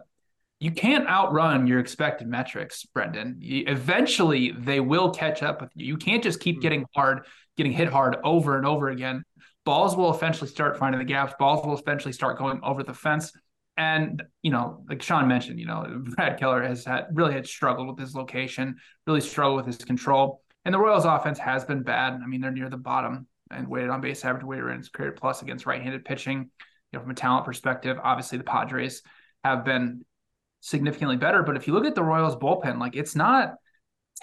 you 0.60 0.72
can't 0.72 1.08
outrun 1.08 1.68
your 1.68 1.80
expected 1.80 2.28
metrics, 2.28 2.86
Brendan. 2.86 3.40
Eventually, 3.42 4.52
they 4.52 4.80
will 4.80 5.12
catch 5.12 5.42
up 5.42 5.62
with 5.62 5.72
you. 5.76 5.86
You 5.86 5.98
can't 5.98 6.24
just 6.24 6.40
keep 6.40 6.58
hmm. 6.58 6.62
getting 6.62 6.86
hard, 6.96 7.26
getting 7.58 7.72
hit 7.72 7.88
hard 7.88 8.18
over 8.24 8.58
and 8.58 8.66
over 8.66 8.90
again 8.90 9.24
balls 9.66 9.96
will 9.96 10.14
eventually 10.14 10.50
start 10.50 10.78
finding 10.78 11.00
the 11.00 11.06
gaps. 11.06 11.34
Balls 11.38 11.66
will 11.66 11.78
eventually 11.78 12.14
start 12.14 12.38
going 12.38 12.60
over 12.64 12.84
the 12.84 12.94
fence. 12.94 13.32
And, 13.82 14.22
you 14.44 14.52
know, 14.52 14.84
like 14.88 15.02
Sean 15.02 15.28
mentioned, 15.28 15.60
you 15.60 15.66
know, 15.66 16.04
Brad 16.16 16.40
Keller 16.40 16.62
has 16.62 16.86
had 16.86 17.08
really 17.14 17.34
had 17.34 17.48
struggled 17.48 17.88
with 17.88 17.98
his 17.98 18.14
location, 18.14 18.76
really 19.08 19.22
struggled 19.22 19.58
with 19.58 19.66
his 19.66 19.78
control. 19.84 20.44
And 20.66 20.74
the 20.74 20.78
Royals 20.78 21.06
offense 21.06 21.40
has 21.40 21.66
been 21.66 21.82
bad. 21.82 22.20
I 22.24 22.28
mean, 22.28 22.42
they're 22.42 22.52
near 22.52 22.70
the 22.70 22.78
bottom 22.78 23.26
and 23.50 23.68
weighted 23.68 23.90
on 23.90 24.00
base 24.00 24.24
average, 24.24 24.44
weighted 24.44 24.66
runs 24.66 24.90
created 24.90 25.16
plus 25.16 25.42
against 25.42 25.66
right-handed 25.66 26.06
pitching. 26.06 26.52
You 26.92 27.00
know, 27.00 27.02
from 27.02 27.10
a 27.10 27.16
talent 27.16 27.46
perspective, 27.46 27.98
obviously 28.04 28.38
the 28.38 28.44
Padres 28.44 29.02
have 29.44 29.66
been 29.66 30.06
significantly 30.60 31.18
better. 31.18 31.42
But 31.42 31.58
if 31.58 31.66
you 31.66 31.74
look 31.74 31.86
at 31.86 31.96
the 31.96 32.04
Royals 32.04 32.36
bullpen, 32.36 32.80
like 32.80 32.96
it's 32.96 33.16
not 33.16 33.56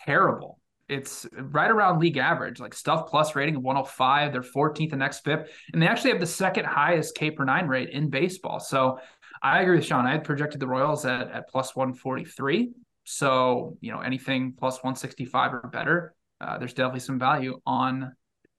terrible 0.05 0.61
it's 0.89 1.27
right 1.33 1.71
around 1.71 2.01
league 2.01 2.17
average, 2.17 2.61
like 2.61 2.73
stuff 2.73 3.09
plus 3.09 3.37
rating 3.37 3.57
of 3.57 3.63
105. 3.63 4.33
They're 4.33 4.43
14th 4.43 4.93
in 4.93 4.99
xFIP, 5.01 5.47
and 5.73 5.83
they 5.83 5.87
actually 5.87 6.11
have 6.11 6.21
the 6.21 6.27
second 6.27 6.65
highest 6.65 7.15
K 7.15 7.31
per 7.31 7.45
nine 7.45 7.67
rate 7.67 7.91
in 7.91 8.09
baseball. 8.09 8.59
So 8.59 8.99
I 9.43 9.61
agree 9.61 9.77
with 9.77 9.87
Sean. 9.87 10.07
I 10.07 10.13
had 10.13 10.25
projected 10.25 10.61
the 10.61 10.67
Royals 10.67 11.05
at, 11.05 11.31
at 11.31 11.49
plus 11.49 11.75
143. 11.75 12.71
So, 13.05 13.77
you 13.81 13.91
know, 13.93 14.01
anything 14.01 14.55
plus 14.59 14.77
165 14.77 15.55
or 15.55 15.71
better, 15.73 16.15
uh, 16.41 16.59
there's 16.59 16.75
definitely 16.75 17.01
some 17.01 17.19
value 17.19 17.61
on 17.67 18.13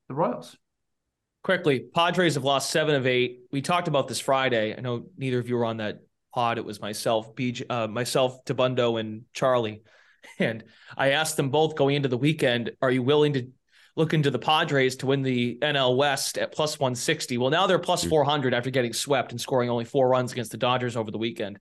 the 0.08 0.14
Royals. 0.14 0.58
Quickly, 1.44 1.80
Padres 1.94 2.34
have 2.34 2.44
lost 2.44 2.70
seven 2.70 2.96
of 2.96 3.08
eight. 3.08 3.42
We 3.52 3.62
talked 3.62 3.88
about 3.88 4.08
this 4.08 4.20
Friday. 4.20 4.76
I 4.76 4.82
know 4.82 5.06
neither 5.18 5.40
of 5.40 5.48
you 5.48 5.56
were 5.56 5.66
on 5.66 5.78
that 5.78 6.00
pod. 6.34 6.58
It 6.58 6.66
was 6.66 6.82
myself, 6.82 7.34
BJ, 7.36 7.64
uh, 7.70 7.88
myself, 7.88 8.44
Dabbundo, 8.46 9.00
and 9.00 9.24
Charlie. 9.34 9.82
And 10.38 10.66
I 10.98 11.12
asked 11.12 11.38
them 11.38 11.50
both 11.50 11.76
going 11.76 11.96
into 11.96 12.10
the 12.10 12.18
weekend, 12.18 12.72
are 12.82 12.92
you 12.92 13.02
willing 13.02 13.34
to 13.34 13.48
look 14.00 14.12
to 14.12 14.32
the 14.32 14.40
Padres 14.40 14.96
to 14.96 15.06
win 15.06 15.24
the 15.24 15.58
NL 15.62 15.98
West 15.98 16.38
at 16.38 16.54
plus 16.54 16.80
160? 16.80 17.38
Well, 17.38 17.50
now 17.50 17.68
they're 17.68 17.78
plus 17.78 18.04
hmm. 18.04 18.10
400 18.10 18.54
after 18.54 18.70
getting 18.70 18.94
swept 18.94 19.32
and 19.34 19.42
scoring 19.42 19.70
only 19.70 19.84
four 19.84 20.08
runs 20.08 20.32
against 20.32 20.52
the 20.52 20.58
Dodgers 20.58 20.96
over 20.96 21.12
the 21.12 21.18
weekend. 21.18 21.60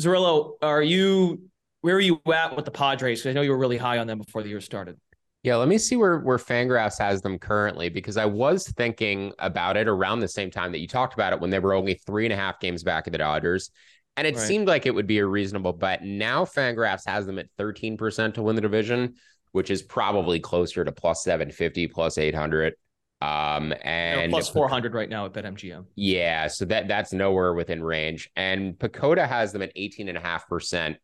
Zerillo, 0.00 0.52
are 0.60 0.82
you 0.82 1.48
where 1.80 1.96
are 1.96 2.00
you 2.00 2.20
at 2.32 2.54
with 2.54 2.66
the 2.66 2.70
Padres? 2.70 3.20
Because 3.20 3.30
I 3.30 3.32
know 3.32 3.40
you 3.40 3.50
were 3.50 3.58
really 3.58 3.78
high 3.78 3.96
on 3.96 4.06
them 4.06 4.18
before 4.18 4.42
the 4.42 4.50
year 4.50 4.60
started. 4.60 4.98
Yeah, 5.42 5.56
let 5.56 5.68
me 5.68 5.78
see 5.78 5.96
where 5.96 6.18
where 6.18 6.36
Fangraphs 6.36 6.98
has 6.98 7.22
them 7.22 7.38
currently 7.38 7.88
because 7.88 8.18
I 8.18 8.26
was 8.26 8.68
thinking 8.68 9.32
about 9.38 9.78
it 9.78 9.88
around 9.88 10.20
the 10.20 10.28
same 10.28 10.50
time 10.50 10.70
that 10.72 10.80
you 10.80 10.86
talked 10.86 11.14
about 11.14 11.32
it 11.32 11.40
when 11.40 11.48
they 11.48 11.60
were 11.60 11.72
only 11.72 11.94
three 11.94 12.26
and 12.26 12.32
a 12.32 12.36
half 12.36 12.60
games 12.60 12.82
back 12.82 13.06
of 13.06 13.12
the 13.12 13.18
Dodgers. 13.18 13.70
And 14.18 14.26
it 14.26 14.36
right. 14.36 14.46
seemed 14.46 14.68
like 14.68 14.84
it 14.84 14.94
would 14.94 15.06
be 15.06 15.18
a 15.18 15.26
reasonable 15.26 15.72
bet. 15.72 16.04
Now 16.04 16.44
Fangraphs 16.44 17.06
has 17.06 17.24
them 17.24 17.38
at 17.38 17.46
13% 17.58 18.34
to 18.34 18.42
win 18.42 18.56
the 18.56 18.60
division, 18.60 19.14
which 19.58 19.70
is 19.72 19.82
probably 19.82 20.38
closer 20.38 20.84
to 20.84 20.92
plus 20.92 21.24
750, 21.24 21.88
plus 21.88 22.16
800. 22.16 22.74
Um, 23.20 23.74
and 23.82 24.30
plus 24.30 24.48
400 24.48 24.94
right 24.94 25.08
now 25.08 25.26
at 25.26 25.32
BetMGM. 25.32 25.84
Yeah. 25.96 26.46
So 26.46 26.64
that 26.66 26.86
that's 26.86 27.12
nowhere 27.12 27.52
within 27.54 27.82
range. 27.82 28.30
And 28.36 28.74
PECOTA 28.78 29.26
has 29.26 29.52
them 29.52 29.62
at 29.62 29.74
18.5%, 29.74 30.94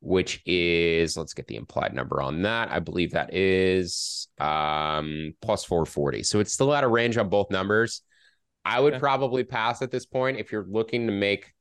which 0.00 0.40
is, 0.46 1.18
let's 1.18 1.34
get 1.34 1.48
the 1.48 1.56
implied 1.56 1.92
number 1.92 2.22
on 2.22 2.40
that. 2.44 2.70
I 2.70 2.78
believe 2.78 3.10
that 3.10 3.34
is 3.34 4.28
um, 4.40 5.34
plus 5.42 5.66
440. 5.66 6.22
So 6.22 6.40
it's 6.40 6.54
still 6.54 6.72
out 6.72 6.84
of 6.84 6.90
range 6.90 7.18
on 7.18 7.28
both 7.28 7.50
numbers. 7.50 8.00
I 8.64 8.80
would 8.80 8.94
okay. 8.94 9.00
probably 9.00 9.44
pass 9.44 9.82
at 9.82 9.90
this 9.90 10.06
point 10.06 10.38
if 10.38 10.50
you're 10.50 10.66
looking 10.66 11.08
to 11.08 11.12
make 11.12 11.52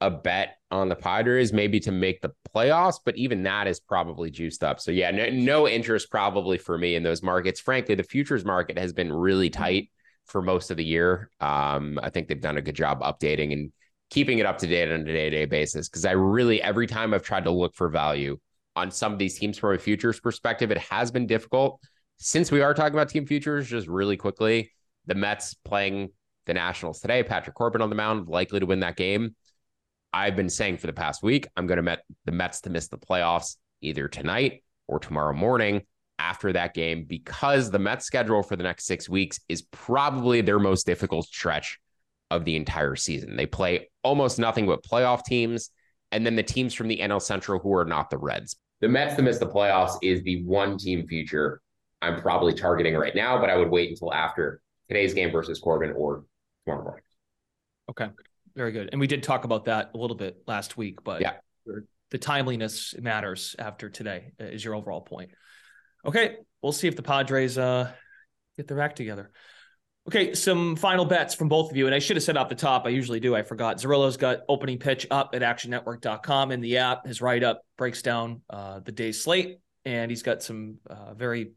a 0.00 0.10
bet 0.10 0.56
on 0.70 0.88
the 0.88 0.94
Padres, 0.96 1.52
maybe 1.52 1.80
to 1.80 1.92
make 1.92 2.20
the 2.20 2.32
playoffs, 2.54 2.98
but 3.04 3.16
even 3.16 3.44
that 3.44 3.66
is 3.66 3.80
probably 3.80 4.30
juiced 4.30 4.64
up. 4.64 4.80
So 4.80 4.90
yeah, 4.90 5.10
no, 5.10 5.30
no 5.30 5.68
interest 5.68 6.10
probably 6.10 6.58
for 6.58 6.76
me 6.76 6.94
in 6.94 7.02
those 7.02 7.22
markets. 7.22 7.60
Frankly, 7.60 7.94
the 7.94 8.02
futures 8.02 8.44
market 8.44 8.78
has 8.78 8.92
been 8.92 9.12
really 9.12 9.50
tight 9.50 9.90
for 10.26 10.42
most 10.42 10.70
of 10.70 10.76
the 10.76 10.84
year. 10.84 11.30
Um, 11.40 11.98
I 12.02 12.10
think 12.10 12.28
they've 12.28 12.40
done 12.40 12.56
a 12.56 12.62
good 12.62 12.74
job 12.74 13.00
updating 13.00 13.52
and 13.52 13.72
keeping 14.10 14.38
it 14.38 14.46
up 14.46 14.58
to 14.58 14.66
date 14.66 14.90
on 14.90 15.00
a 15.00 15.04
day-to-day 15.04 15.46
basis. 15.46 15.88
Because 15.88 16.04
I 16.04 16.12
really, 16.12 16.60
every 16.60 16.86
time 16.86 17.14
I've 17.14 17.22
tried 17.22 17.44
to 17.44 17.50
look 17.50 17.74
for 17.74 17.88
value 17.88 18.38
on 18.76 18.90
some 18.90 19.12
of 19.12 19.18
these 19.18 19.38
teams 19.38 19.58
from 19.58 19.74
a 19.74 19.78
futures 19.78 20.20
perspective, 20.20 20.70
it 20.70 20.78
has 20.78 21.10
been 21.10 21.26
difficult. 21.26 21.80
Since 22.18 22.50
we 22.50 22.60
are 22.60 22.74
talking 22.74 22.94
about 22.94 23.08
team 23.08 23.26
futures, 23.26 23.68
just 23.68 23.86
really 23.86 24.16
quickly, 24.16 24.72
the 25.06 25.14
Mets 25.14 25.54
playing 25.54 26.10
the 26.46 26.54
Nationals 26.54 27.00
today, 27.00 27.22
Patrick 27.22 27.54
Corbin 27.54 27.80
on 27.80 27.90
the 27.90 27.96
mound, 27.96 28.28
likely 28.28 28.60
to 28.60 28.66
win 28.66 28.80
that 28.80 28.96
game 28.96 29.34
I've 30.14 30.36
been 30.36 30.48
saying 30.48 30.78
for 30.78 30.86
the 30.86 30.92
past 30.92 31.24
week, 31.24 31.48
I'm 31.56 31.66
going 31.66 31.78
to 31.78 31.82
met 31.82 32.04
the 32.24 32.30
Mets 32.30 32.60
to 32.62 32.70
miss 32.70 32.86
the 32.86 32.96
playoffs. 32.96 33.56
either 33.82 34.06
tonight 34.06 34.62
or 34.86 35.00
tomorrow 35.00 35.34
morning 35.34 35.82
after 36.20 36.52
that 36.52 36.72
game 36.72 37.04
because 37.04 37.70
the 37.70 37.78
Mets 37.80 38.06
schedule 38.06 38.44
for 38.44 38.54
the 38.54 38.62
next 38.62 38.86
six 38.86 39.08
weeks 39.08 39.40
is 39.48 39.62
probably 39.72 40.40
their 40.40 40.60
most 40.60 40.86
difficult 40.86 41.26
stretch 41.26 41.80
of 42.30 42.44
the 42.44 42.54
entire 42.54 42.94
season. 42.94 43.36
They 43.36 43.46
play 43.46 43.90
almost 44.04 44.38
nothing 44.38 44.66
but 44.66 44.84
playoff 44.84 45.24
teams, 45.24 45.70
and 46.12 46.24
then 46.24 46.36
the 46.36 46.44
teams 46.44 46.72
from 46.74 46.86
the 46.86 46.98
NL 46.98 47.20
Central 47.20 47.58
who 47.58 47.74
are 47.74 47.84
not 47.84 48.08
the 48.08 48.18
Reds. 48.18 48.56
The 48.80 48.88
Mets 48.88 49.16
to 49.16 49.22
miss 49.22 49.38
the 49.38 49.48
playoffs 49.48 49.98
is 50.00 50.22
the 50.22 50.44
one 50.44 50.78
team 50.78 51.08
future 51.08 51.60
I'm 52.00 52.20
probably 52.20 52.54
targeting 52.54 52.94
right 52.94 53.14
now, 53.16 53.40
but 53.40 53.50
I 53.50 53.56
would 53.56 53.70
wait 53.70 53.90
until 53.90 54.12
after 54.12 54.60
today's 54.88 55.12
game 55.12 55.32
versus 55.32 55.58
Corbin 55.58 55.92
or 55.96 56.24
tomorrow 56.64 56.84
morning. 56.84 57.02
Okay. 57.90 58.08
Very 58.56 58.72
good. 58.72 58.90
And 58.92 59.00
we 59.00 59.06
did 59.06 59.22
talk 59.22 59.44
about 59.44 59.64
that 59.66 59.90
a 59.94 59.98
little 59.98 60.16
bit 60.16 60.42
last 60.46 60.76
week, 60.76 61.02
but 61.02 61.20
yeah, 61.20 61.34
the 62.10 62.18
timeliness 62.18 62.94
matters 63.00 63.56
after 63.58 63.88
today 63.88 64.32
is 64.38 64.64
your 64.64 64.74
overall 64.74 65.00
point. 65.00 65.30
Okay. 66.04 66.36
We'll 66.62 66.72
see 66.72 66.88
if 66.88 66.96
the 66.96 67.02
Padres 67.02 67.58
uh, 67.58 67.92
get 68.56 68.68
their 68.68 68.80
act 68.80 68.96
together. 68.96 69.30
Okay, 70.06 70.34
some 70.34 70.76
final 70.76 71.06
bets 71.06 71.34
from 71.34 71.48
both 71.48 71.70
of 71.70 71.76
you. 71.76 71.86
And 71.86 71.94
I 71.94 71.98
should 71.98 72.16
have 72.16 72.22
said 72.22 72.36
off 72.36 72.50
the 72.50 72.54
top, 72.54 72.84
I 72.84 72.90
usually 72.90 73.20
do. 73.20 73.34
I 73.34 73.42
forgot. 73.42 73.78
Zerillo's 73.80 74.18
got 74.18 74.40
opening 74.48 74.78
pitch 74.78 75.06
up 75.10 75.34
at 75.34 75.40
actionnetwork.com 75.42 76.52
in 76.52 76.60
the 76.60 76.78
app. 76.78 77.06
His 77.06 77.22
write 77.22 77.42
up 77.42 77.62
breaks 77.78 78.02
down 78.02 78.42
uh, 78.50 78.80
the 78.80 78.92
day's 78.92 79.22
slate, 79.22 79.60
and 79.86 80.10
he's 80.10 80.22
got 80.22 80.42
some 80.42 80.76
uh, 80.88 81.14
very 81.14 81.52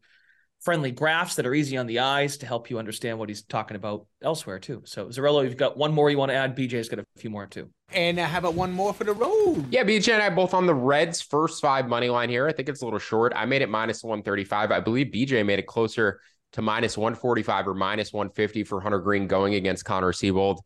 friendly 0.67 0.91
graphs 0.91 1.35
that 1.35 1.45
are 1.45 1.53
easy 1.53 1.77
on 1.77 1.87
the 1.87 1.99
eyes 1.99 2.35
to 2.35 2.45
help 2.45 2.69
you 2.69 2.77
understand 2.77 3.17
what 3.17 3.29
he's 3.29 3.41
talking 3.41 3.77
about 3.77 4.05
elsewhere 4.21 4.59
too. 4.59 4.81
So 4.83 5.07
Zerillo, 5.07 5.45
you've 5.45 5.55
got 5.55 5.77
one 5.77 5.93
more 5.93 6.11
you 6.11 6.17
want 6.17 6.29
to 6.29 6.35
add. 6.35 6.57
BJ's 6.57 6.89
got 6.89 6.99
a 6.99 7.05
few 7.15 7.29
more 7.29 7.45
too. 7.45 7.69
And 7.93 8.19
I 8.19 8.25
have 8.25 8.43
a 8.43 8.51
one 8.51 8.73
more 8.73 8.93
for 8.93 9.05
the 9.05 9.13
road. 9.13 9.65
Yeah, 9.71 9.85
BJ 9.85 10.11
and 10.11 10.21
I 10.21 10.29
both 10.29 10.53
on 10.53 10.65
the 10.65 10.75
Reds 10.75 11.21
first 11.21 11.61
five 11.61 11.87
money 11.87 12.09
line 12.09 12.27
here. 12.27 12.49
I 12.49 12.51
think 12.51 12.67
it's 12.67 12.81
a 12.81 12.83
little 12.83 12.99
short. 12.99 13.31
I 13.33 13.45
made 13.45 13.61
it 13.61 13.69
minus 13.69 14.03
135. 14.03 14.71
I 14.71 14.81
believe 14.81 15.07
BJ 15.07 15.45
made 15.45 15.57
it 15.57 15.67
closer 15.67 16.19
to 16.51 16.61
minus 16.61 16.97
145 16.97 17.69
or 17.69 17.73
minus 17.73 18.11
150 18.11 18.65
for 18.65 18.81
Hunter 18.81 18.99
Greene 18.99 19.25
going 19.25 19.55
against 19.55 19.85
Connor 19.85 20.11
Seabold. 20.11 20.57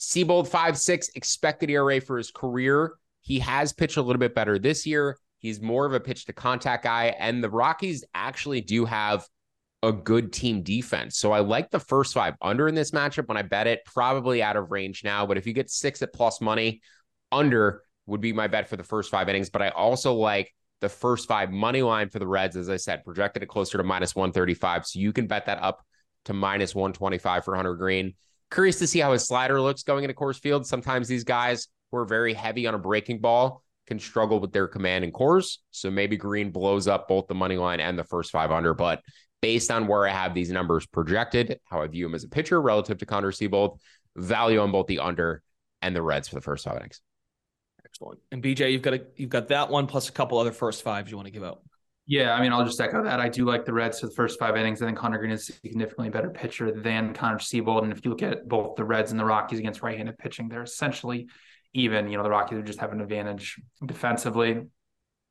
Seabold, 0.00 0.48
5 0.48 0.78
6 0.78 1.10
expected 1.14 1.68
ERA 1.68 2.00
for 2.00 2.16
his 2.16 2.30
career. 2.30 2.94
He 3.20 3.40
has 3.40 3.74
pitched 3.74 3.98
a 3.98 4.02
little 4.02 4.18
bit 4.18 4.34
better 4.34 4.58
this 4.58 4.86
year. 4.86 5.18
He's 5.36 5.60
more 5.60 5.84
of 5.84 5.92
a 5.92 6.00
pitch 6.00 6.24
to 6.24 6.32
contact 6.32 6.84
guy. 6.84 7.14
And 7.18 7.44
the 7.44 7.50
Rockies 7.50 8.02
actually 8.14 8.62
do 8.62 8.86
have 8.86 9.28
a 9.82 9.92
good 9.92 10.32
team 10.32 10.62
defense. 10.62 11.18
So 11.18 11.32
I 11.32 11.40
like 11.40 11.70
the 11.70 11.80
first 11.80 12.14
five 12.14 12.34
under 12.40 12.68
in 12.68 12.74
this 12.74 12.92
matchup 12.92 13.26
when 13.26 13.36
I 13.36 13.42
bet 13.42 13.66
it, 13.66 13.84
probably 13.84 14.42
out 14.42 14.56
of 14.56 14.70
range 14.70 15.02
now. 15.02 15.26
But 15.26 15.38
if 15.38 15.46
you 15.46 15.52
get 15.52 15.70
six 15.70 16.02
at 16.02 16.12
plus 16.12 16.40
money, 16.40 16.80
under 17.32 17.82
would 18.06 18.20
be 18.20 18.32
my 18.32 18.46
bet 18.46 18.68
for 18.68 18.76
the 18.76 18.84
first 18.84 19.10
five 19.10 19.28
innings. 19.28 19.50
But 19.50 19.62
I 19.62 19.68
also 19.70 20.14
like 20.14 20.54
the 20.80 20.88
first 20.88 21.28
five 21.28 21.50
money 21.50 21.82
line 21.82 22.10
for 22.10 22.18
the 22.18 22.26
Reds, 22.26 22.56
as 22.56 22.68
I 22.68 22.76
said, 22.76 23.04
projected 23.04 23.42
it 23.42 23.46
closer 23.46 23.78
to 23.78 23.84
minus 23.84 24.14
135. 24.14 24.86
So 24.86 24.98
you 24.98 25.12
can 25.12 25.26
bet 25.26 25.46
that 25.46 25.62
up 25.62 25.84
to 26.26 26.32
minus 26.32 26.74
125 26.74 27.44
for 27.44 27.56
Hunter 27.56 27.74
Greene. 27.74 28.14
Curious 28.50 28.78
to 28.80 28.86
see 28.86 28.98
how 28.98 29.12
his 29.12 29.26
slider 29.26 29.60
looks 29.60 29.82
going 29.82 30.04
into 30.04 30.14
Coors 30.14 30.38
Field. 30.38 30.66
Sometimes 30.66 31.08
these 31.08 31.24
guys 31.24 31.68
who 31.90 31.98
are 31.98 32.04
very 32.04 32.34
heavy 32.34 32.66
on 32.66 32.74
a 32.74 32.78
breaking 32.78 33.20
ball 33.20 33.62
can 33.86 33.98
struggle 33.98 34.40
with 34.40 34.52
their 34.52 34.68
command 34.68 35.04
and 35.04 35.12
Coors. 35.12 35.58
So 35.70 35.90
maybe 35.90 36.16
Greene 36.16 36.50
blows 36.50 36.86
up 36.86 37.08
both 37.08 37.26
the 37.26 37.34
money 37.34 37.56
line 37.56 37.80
and 37.80 37.98
the 37.98 38.04
first 38.04 38.30
five 38.30 38.50
under. 38.50 38.74
But 38.74 39.00
based 39.42 39.70
on 39.70 39.86
where 39.86 40.06
I 40.06 40.12
have 40.12 40.32
these 40.32 40.50
numbers 40.50 40.86
projected, 40.86 41.60
how 41.64 41.82
I 41.82 41.88
view 41.88 42.06
him 42.06 42.14
as 42.14 42.24
a 42.24 42.28
pitcher 42.28 42.62
relative 42.62 42.96
to 42.98 43.06
Connor 43.06 43.32
Seabold, 43.32 43.78
value 44.16 44.60
on 44.60 44.72
both 44.72 44.86
the 44.86 45.00
under 45.00 45.42
and 45.82 45.94
the 45.94 46.00
Reds 46.00 46.28
for 46.28 46.36
the 46.36 46.40
first 46.40 46.64
five 46.64 46.78
innings. 46.78 47.02
Excellent. 47.84 48.20
And 48.30 48.42
BJ, 48.42 48.72
you've 48.72 48.82
got 48.82 48.94
a, 48.94 49.02
you've 49.16 49.28
got 49.28 49.48
that 49.48 49.68
one 49.68 49.86
plus 49.86 50.08
a 50.08 50.12
couple 50.12 50.38
other 50.38 50.52
first 50.52 50.82
fives 50.82 51.10
you 51.10 51.16
want 51.16 51.26
to 51.26 51.32
give 51.32 51.44
out. 51.44 51.60
Yeah, 52.06 52.34
I 52.34 52.40
mean, 52.40 52.52
I'll 52.52 52.64
just 52.64 52.80
echo 52.80 53.02
that. 53.04 53.20
I 53.20 53.28
do 53.28 53.44
like 53.44 53.64
the 53.64 53.72
Reds 53.72 54.00
for 54.00 54.06
the 54.06 54.12
first 54.12 54.38
five 54.38 54.56
innings. 54.56 54.82
I 54.82 54.86
think 54.86 54.98
Connor 54.98 55.18
Green 55.18 55.30
is 55.30 55.48
a 55.48 55.52
significantly 55.52 56.08
better 56.08 56.30
pitcher 56.30 56.72
than 56.72 57.14
Connor 57.14 57.38
Seabold. 57.38 57.84
And 57.84 57.92
if 57.92 58.04
you 58.04 58.10
look 58.10 58.22
at 58.22 58.48
both 58.48 58.76
the 58.76 58.84
Reds 58.84 59.12
and 59.12 59.20
the 59.20 59.24
Rockies 59.24 59.60
against 59.60 59.82
right-handed 59.82 60.18
pitching, 60.18 60.48
they're 60.48 60.62
essentially 60.62 61.28
even. 61.74 62.08
You 62.08 62.16
know, 62.16 62.24
the 62.24 62.30
Rockies 62.30 62.58
are 62.58 62.62
just 62.62 62.80
have 62.80 62.92
an 62.92 63.00
advantage 63.00 63.60
defensively. 63.84 64.62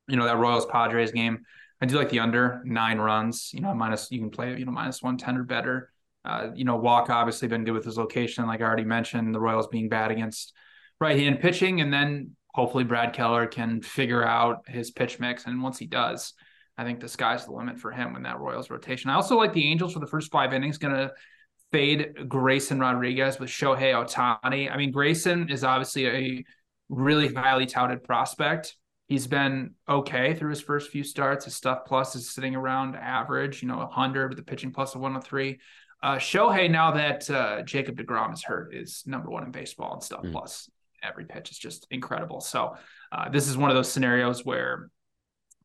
You 0.08 0.16
know, 0.16 0.26
that 0.26 0.38
Royals 0.38 0.66
Padres 0.66 1.12
game, 1.12 1.40
I 1.82 1.88
do 1.88 1.98
like 1.98 2.10
the 2.10 2.20
under 2.20 2.62
nine 2.64 3.00
runs. 3.00 3.52
You 3.54 3.62
know, 3.62 3.74
minus 3.74 4.12
you 4.12 4.20
can 4.20 4.30
play 4.30 4.58
you 4.58 4.66
know 4.66 4.72
minus 4.72 5.02
one 5.02 5.18
ten 5.18 5.38
or 5.38 5.44
better. 5.44 5.92
Uh, 6.24 6.50
you 6.54 6.64
know, 6.64 6.76
Walk 6.76 7.10
obviously 7.10 7.48
been 7.48 7.64
good 7.64 7.74
with 7.74 7.86
his 7.86 7.98
location, 7.98 8.46
like 8.46 8.62
I 8.62 8.66
already 8.66 8.84
mentioned. 8.84 9.34
The 9.34 9.40
Royals 9.40 9.68
being 9.68 9.90
bad 9.90 10.12
against 10.12 10.54
right-hand 11.00 11.40
pitching, 11.40 11.82
and 11.82 11.92
then 11.92 12.36
hopefully 12.54 12.84
Brad 12.84 13.14
Keller 13.14 13.48
can 13.48 13.82
figure 13.82 14.24
out 14.24 14.70
his 14.70 14.92
pitch 14.92 15.20
mix. 15.20 15.46
And 15.46 15.64
once 15.64 15.80
he 15.80 15.88
does, 15.88 16.34
I 16.78 16.84
think 16.84 17.00
the 17.00 17.08
sky's 17.08 17.46
the 17.46 17.54
limit 17.54 17.80
for 17.80 17.90
him 17.90 18.16
in 18.16 18.24
that 18.24 18.40
Royals 18.40 18.70
rotation. 18.70 19.10
I 19.10 19.16
also 19.16 19.36
like 19.36 19.54
the 19.54 19.68
Angels 19.68 19.94
for 19.94 20.00
the 20.00 20.06
first 20.06 20.32
five 20.32 20.54
innings. 20.54 20.78
Going 20.78 20.94
to 20.94 21.12
fade 21.72 22.30
Grayson 22.30 22.80
Rodriguez 22.80 23.40
with 23.40 23.50
Shohei 23.50 23.94
Ohtani. 23.94 24.72
I 24.72 24.78
mean, 24.78 24.92
Grayson 24.92 25.50
is 25.50 25.64
obviously 25.64 26.08
a 26.08 26.44
really 26.90 27.34
highly 27.34 27.66
touted 27.66 28.04
prospect. 28.04 28.76
He's 29.12 29.28
been 29.28 29.72
okay 29.90 30.34
through 30.36 30.52
his 30.52 30.62
first 30.62 30.90
few 30.90 31.04
starts. 31.04 31.44
His 31.44 31.54
stuff 31.54 31.80
plus 31.86 32.16
is 32.16 32.34
sitting 32.34 32.56
around 32.56 32.96
average, 32.96 33.62
you 33.62 33.68
know, 33.68 33.80
100 33.80 34.30
with 34.30 34.38
the 34.38 34.44
pitching 34.46 34.72
plus 34.72 34.96
of 34.96 35.02
103. 35.02 35.60
Uh, 36.02 36.16
Shohei, 36.16 36.72
now 36.72 36.92
that 36.92 37.30
uh, 37.30 37.62
Jacob 37.64 37.98
DeGrom 37.98 38.34
is 38.34 38.42
hurt, 38.42 38.74
is 38.74 39.04
number 39.06 39.30
one 39.30 39.44
in 39.44 39.52
baseball 39.52 39.92
and 39.92 40.02
stuff 40.02 40.24
mm. 40.24 40.32
plus. 40.32 40.70
Every 41.04 41.26
pitch 41.26 41.52
is 41.52 41.58
just 41.58 41.88
incredible. 41.92 42.40
So, 42.40 42.78
uh, 43.12 43.28
this 43.28 43.50
is 43.50 43.58
one 43.58 43.70
of 43.70 43.76
those 43.76 43.92
scenarios 43.92 44.46
where 44.46 44.90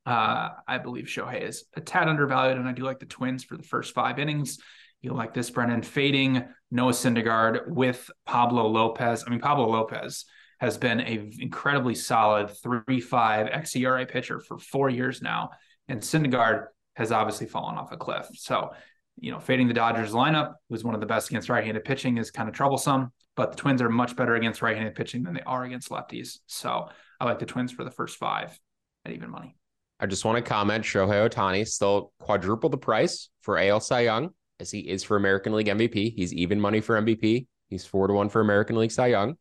uh, 0.07 0.49
I 0.67 0.79
believe 0.79 1.05
Shohei 1.05 1.47
is 1.49 1.67
a 1.77 1.81
tad 1.81 2.09
undervalued, 2.09 2.59
and 2.59 2.69
I 2.69 2.73
do 2.73 2.83
like 2.83 2.99
the 2.99 3.07
Twins 3.07 3.45
for 3.45 3.57
the 3.57 3.63
first 3.63 3.95
five 3.95 4.19
innings. 4.19 4.59
You 5.03 5.15
like 5.15 5.35
this, 5.35 5.51
Brennan, 5.51 5.83
fading 5.83 6.43
Noah 6.73 6.91
Syndergaard 6.91 7.69
with 7.69 8.11
Pablo 8.25 8.67
Lopez. 8.67 9.23
I 9.25 9.31
mean, 9.31 9.39
Pablo 9.39 9.69
Lopez 9.69 10.25
has 10.59 10.79
been 10.79 11.01
a 11.01 11.31
incredibly 11.39 11.95
solid 11.95 12.51
three 12.51 13.01
five 13.01 13.49
xERA 13.49 14.09
pitcher 14.09 14.41
for 14.41 14.59
four 14.59 14.89
years 14.89 15.23
now, 15.23 15.51
and 15.89 16.01
Syndergaard 16.01 16.67
has 16.95 17.13
obviously 17.13 17.47
fallen 17.47 17.77
off 17.77 17.93
a 17.93 17.97
cliff. 17.97 18.27
So, 18.35 18.71
you 19.19 19.31
know, 19.31 19.39
fading 19.39 19.69
the 19.69 19.75
Dodgers 19.75 20.13
lineup 20.13 20.55
was 20.69 20.83
one 20.83 20.95
of 20.95 21.01
the 21.01 21.07
best 21.07 21.29
against 21.29 21.49
right-handed 21.49 21.85
pitching 21.85 22.17
is 22.17 22.31
kind 22.31 22.49
of 22.49 22.55
troublesome, 22.55 23.13
but 23.35 23.51
the 23.51 23.57
Twins 23.57 23.83
are 23.83 23.91
much 23.91 24.17
better 24.17 24.35
against 24.35 24.63
right-handed 24.63 24.95
pitching 24.95 25.23
than 25.23 25.35
they 25.35 25.43
are 25.43 25.65
against 25.65 25.91
lefties. 25.91 26.39
So, 26.47 26.89
I 27.21 27.25
like 27.25 27.39
the 27.39 27.47
Twins 27.47 27.73
for 27.73 27.85
the 27.85 27.91
first 27.91 28.17
five 28.17 28.59
at 29.05 29.13
even 29.13 29.31
money. 29.31 29.57
I 29.99 30.07
just 30.07 30.25
want 30.25 30.37
to 30.37 30.43
comment 30.43 30.85
Shohei 30.85 31.29
Ohtani 31.29 31.67
still 31.67 32.13
quadruple 32.19 32.69
the 32.69 32.77
price 32.77 33.31
for 33.41 33.59
AL 33.59 33.81
Cy 33.81 34.01
Young 34.01 34.31
as 34.61 34.71
he 34.71 34.81
is 34.81 35.03
for 35.03 35.17
American 35.17 35.55
League 35.55 35.69
MVP. 35.69 36.15
He's 36.15 36.35
even 36.35 36.61
money 36.61 36.81
for 36.81 37.01
MVP. 37.01 37.47
He's 37.69 37.87
four 37.87 38.07
to 38.07 38.13
one 38.13 38.29
for 38.29 38.41
American 38.41 38.77
League 38.77 38.93
Cy 38.93 39.09
Young 39.09 39.37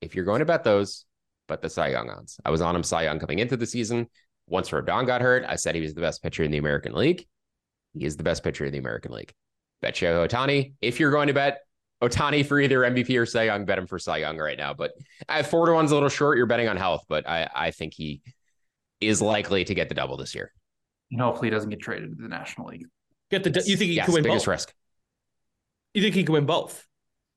if 0.00 0.14
you're 0.14 0.24
going 0.24 0.40
to 0.40 0.44
bet 0.44 0.64
those, 0.64 1.04
bet 1.48 1.62
the 1.62 1.70
Cy 1.70 1.88
Young 1.88 2.10
odds. 2.10 2.40
I 2.44 2.50
was 2.50 2.60
on 2.60 2.74
him 2.74 2.82
Cy 2.82 3.04
Young 3.04 3.18
coming 3.18 3.38
into 3.38 3.56
the 3.56 3.66
season. 3.66 4.08
Once 4.46 4.70
Rodon 4.70 5.06
got 5.06 5.20
hurt, 5.20 5.44
I 5.46 5.56
said 5.56 5.74
he 5.74 5.80
was 5.80 5.94
the 5.94 6.00
best 6.00 6.22
pitcher 6.22 6.42
in 6.42 6.50
the 6.50 6.58
American 6.58 6.92
League. 6.94 7.26
He 7.94 8.04
is 8.04 8.16
the 8.16 8.22
best 8.22 8.42
pitcher 8.42 8.64
in 8.64 8.72
the 8.72 8.78
American 8.78 9.12
League. 9.12 9.32
Bet 9.82 9.94
Shohei 9.94 10.28
Ohtani. 10.28 10.74
If 10.80 11.00
you're 11.00 11.10
going 11.10 11.28
to 11.28 11.34
bet 11.34 11.60
Ohtani 12.02 12.44
for 12.44 12.58
either 12.60 12.80
MVP 12.80 13.18
or 13.18 13.26
Cy 13.26 13.44
Young, 13.44 13.64
bet 13.64 13.78
him 13.78 13.86
for 13.86 13.98
Cy 13.98 14.18
Young 14.18 14.38
right 14.38 14.58
now. 14.58 14.74
But 14.74 14.92
I 15.28 15.42
four 15.42 15.66
to 15.66 15.72
one's 15.72 15.90
a 15.90 15.94
little 15.94 16.08
short. 16.08 16.36
You're 16.36 16.46
betting 16.46 16.68
on 16.68 16.76
health, 16.76 17.04
but 17.08 17.28
I, 17.28 17.48
I 17.54 17.70
think 17.70 17.94
he 17.94 18.22
is 19.00 19.20
likely 19.22 19.64
to 19.64 19.74
get 19.74 19.88
the 19.88 19.94
double 19.94 20.16
this 20.16 20.34
year. 20.34 20.52
And 21.10 21.20
hopefully 21.20 21.48
he 21.48 21.50
doesn't 21.50 21.70
get 21.70 21.80
traded 21.80 22.16
to 22.16 22.22
the 22.22 22.28
National 22.28 22.68
League. 22.68 22.86
Get 23.30 23.44
the 23.44 23.50
you 23.50 23.76
think 23.76 23.90
he 23.90 23.94
yes, 23.94 24.06
could 24.06 24.14
win 24.14 24.22
biggest 24.22 24.46
both? 24.46 24.52
risk. 24.52 24.74
You 25.94 26.02
think 26.02 26.14
he 26.14 26.24
could 26.24 26.32
win 26.32 26.46
both? 26.46 26.86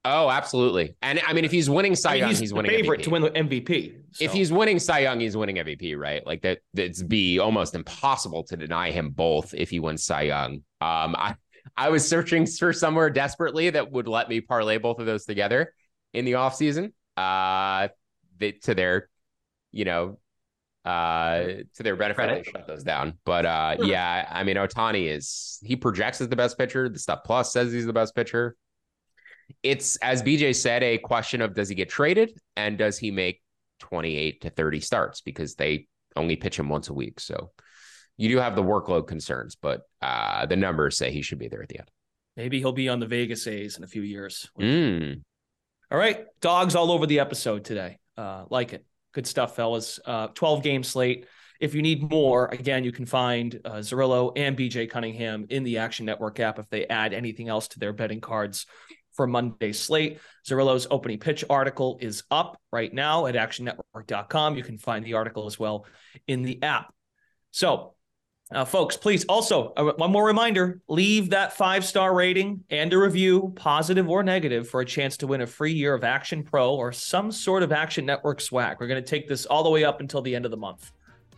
Oh, 0.06 0.30
absolutely. 0.30 0.96
And 1.02 1.22
I 1.26 1.32
mean, 1.32 1.46
if 1.46 1.52
he's 1.52 1.70
winning 1.70 1.96
Cy 1.96 2.10
I 2.10 2.14
mean, 2.14 2.20
Young, 2.20 2.30
he's, 2.30 2.40
he's, 2.40 2.54
winning 2.54 2.72
favorite 2.72 3.00
MVP. 3.00 3.04
to 3.04 3.10
win 3.10 3.22
the 3.22 3.32
MVP. 3.32 3.96
so- 4.12 4.26
If 4.26 4.34
he's 4.34 4.52
winning 4.52 4.80
Cy 4.80 5.00
Young, 5.00 5.20
he's 5.22 5.38
winning 5.38 5.56
MVP, 5.56 5.98
right? 5.98 6.26
Like 6.26 6.42
that. 6.42 6.60
That's 6.74 7.02
be 7.02 7.40
almost 7.40 7.74
impossible 7.74 8.44
to 8.46 8.58
deny 8.58 8.92
him 8.92 9.12
both 9.12 9.54
if 9.54 9.70
he 9.70 9.80
wins 9.80 10.04
Cy 10.04 10.24
Young. 10.24 10.56
Um, 10.82 11.16
I 11.16 11.36
I 11.78 11.90
was 11.90 12.08
searching 12.08 12.46
for 12.46 12.74
somewhere 12.74 13.10
desperately 13.10 13.70
that 13.70 13.92
would 13.92 14.08
let 14.08 14.28
me 14.28 14.42
parlay 14.42 14.78
both 14.78 15.00
of 15.00 15.06
those 15.06 15.26
together 15.26 15.74
in 16.14 16.26
the 16.26 16.34
offseason. 16.34 16.92
Uh, 17.16 17.88
they, 18.38 18.52
to 18.52 18.76
their, 18.76 19.10
you 19.72 19.86
know, 19.86 20.20
uh, 20.84 21.44
to 21.76 21.84
their 21.84 21.96
benefit, 21.96 22.44
they 22.44 22.52
shut 22.52 22.68
those 22.68 22.84
down. 22.84 23.18
But 23.24 23.46
uh, 23.46 23.78
yeah, 23.80 24.28
I 24.30 24.44
mean, 24.44 24.58
Ohtani 24.58 25.10
is 25.10 25.60
he 25.64 25.78
projects 25.78 26.20
as 26.20 26.28
the 26.28 26.36
best 26.36 26.58
pitcher. 26.58 26.90
The 26.90 27.00
stuff 27.00 27.20
plus 27.24 27.54
says 27.54 27.72
he's 27.72 27.86
the 27.86 27.94
best 27.94 28.14
pitcher 28.14 28.58
it's 29.62 29.96
as 29.98 30.22
BJ 30.24 30.56
said, 30.56 30.84
a 30.84 30.98
question 30.98 31.42
of 31.42 31.54
does 31.54 31.70
he 31.70 31.76
get 31.76 31.90
traded 31.90 32.38
and 32.56 32.78
does 32.78 32.98
he 32.98 33.12
make 33.12 33.42
28 33.80 34.42
to 34.42 34.50
30 34.50 34.80
starts 34.80 35.22
because 35.22 35.56
they 35.56 35.88
only 36.16 36.36
pitch 36.36 36.58
him 36.58 36.70
once 36.70 36.90
a 36.90 36.94
week. 36.94 37.20
So 37.20 37.52
you 38.18 38.30
do 38.30 38.38
have 38.38 38.56
the 38.56 38.64
workload 38.64 39.08
concerns, 39.08 39.56
but 39.56 39.82
uh, 40.02 40.46
the 40.46 40.56
numbers 40.56 40.98
say 40.98 41.12
he 41.12 41.22
should 41.22 41.40
be 41.40 41.48
there 41.48 41.62
at 41.62 41.70
the 41.70 41.80
end. 41.80 41.92
Maybe 42.38 42.60
he'll 42.60 42.72
be 42.72 42.90
on 42.90 43.00
the 43.00 43.08
Vegas 43.08 43.46
A's 43.48 43.78
in 43.78 43.84
a 43.84 43.88
few 43.88 44.02
years. 44.02 44.50
Mm. 44.60 45.22
All 45.92 45.98
right. 45.98 46.26
Dogs 46.42 46.76
all 46.76 46.92
over 46.92 47.06
the 47.06 47.20
episode 47.20 47.66
today. 47.66 48.00
Uh, 48.18 48.46
like 48.50 48.74
it. 48.74 48.86
Good 49.14 49.28
stuff, 49.28 49.56
fellas. 49.56 50.00
Uh, 50.04 50.28
12 50.28 50.64
game 50.64 50.84
slate. 50.84 51.28
If 51.60 51.76
you 51.76 51.82
need 51.82 52.10
more, 52.10 52.48
again, 52.48 52.84
you 52.84 52.92
can 52.92 53.06
find 53.06 53.60
uh, 53.64 53.76
Zerillo 53.76 54.34
and 54.36 54.58
BJ 54.58 54.90
Cunningham 54.90 55.46
in 55.50 55.64
the 55.64 55.78
Action 55.78 56.06
Network 56.06 56.40
app 56.40 56.58
if 56.58 56.68
they 56.70 56.88
add 56.88 57.14
anything 57.14 57.48
else 57.48 57.68
to 57.70 57.80
their 57.80 57.94
betting 57.94 58.22
cards 58.22 58.66
for 59.14 59.28
Monday's 59.28 59.80
slate. 59.80 60.20
Zerillo's 60.46 60.88
opening 60.92 61.20
pitch 61.20 61.44
article 61.50 61.98
is 62.02 62.24
up 62.32 62.60
right 62.72 62.94
now 62.94 63.26
at 63.28 63.36
actionnetwork.com. 63.36 64.56
You 64.56 64.64
can 64.64 64.78
find 64.78 65.06
the 65.06 65.14
article 65.14 65.46
as 65.46 65.58
well 65.58 65.86
in 66.28 66.44
the 66.44 66.62
app. 66.64 66.94
So, 67.52 67.94
uh, 68.52 68.66
folks, 68.66 68.98
please 68.98 69.26
also 69.26 69.74
uh, 69.78 69.94
one 69.94 70.12
more 70.12 70.26
reminder 70.26 70.82
leave 70.88 71.30
that 71.32 71.54
five 71.54 71.86
star 71.86 72.14
rating 72.14 72.64
and 72.70 72.92
a 72.92 72.98
review, 72.98 73.54
positive 73.56 74.10
or 74.10 74.22
negative, 74.22 74.68
for 74.68 74.82
a 74.82 74.86
chance 74.86 75.18
to 75.18 75.28
win 75.28 75.42
a 75.42 75.48
free 75.48 75.72
year 75.72 75.94
of 75.94 76.04
Action 76.04 76.44
Pro 76.44 76.74
or 76.74 76.92
some 76.92 77.32
sort 77.32 77.64
of 77.64 77.72
Action 77.72 78.06
Network 78.06 78.42
swag. 78.42 78.78
We're 78.80 78.88
going 78.88 79.04
to 79.04 79.10
take 79.10 79.28
this 79.28 79.46
all 79.46 79.64
the 79.64 79.70
way 79.70 79.84
up 79.84 80.02
until 80.02 80.22
the 80.22 80.36
end 80.36 80.46
of 80.46 80.52
the 80.52 80.58
month. 80.58 80.92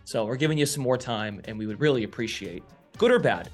So, 0.04 0.26
we're 0.26 0.36
giving 0.36 0.58
you 0.58 0.66
some 0.66 0.84
more 0.84 0.98
time, 0.98 1.42
and 1.46 1.58
we 1.58 1.68
would 1.68 1.80
really 1.80 2.04
appreciate, 2.04 2.64
good 2.98 3.12
or 3.12 3.20
bad, 3.20 3.50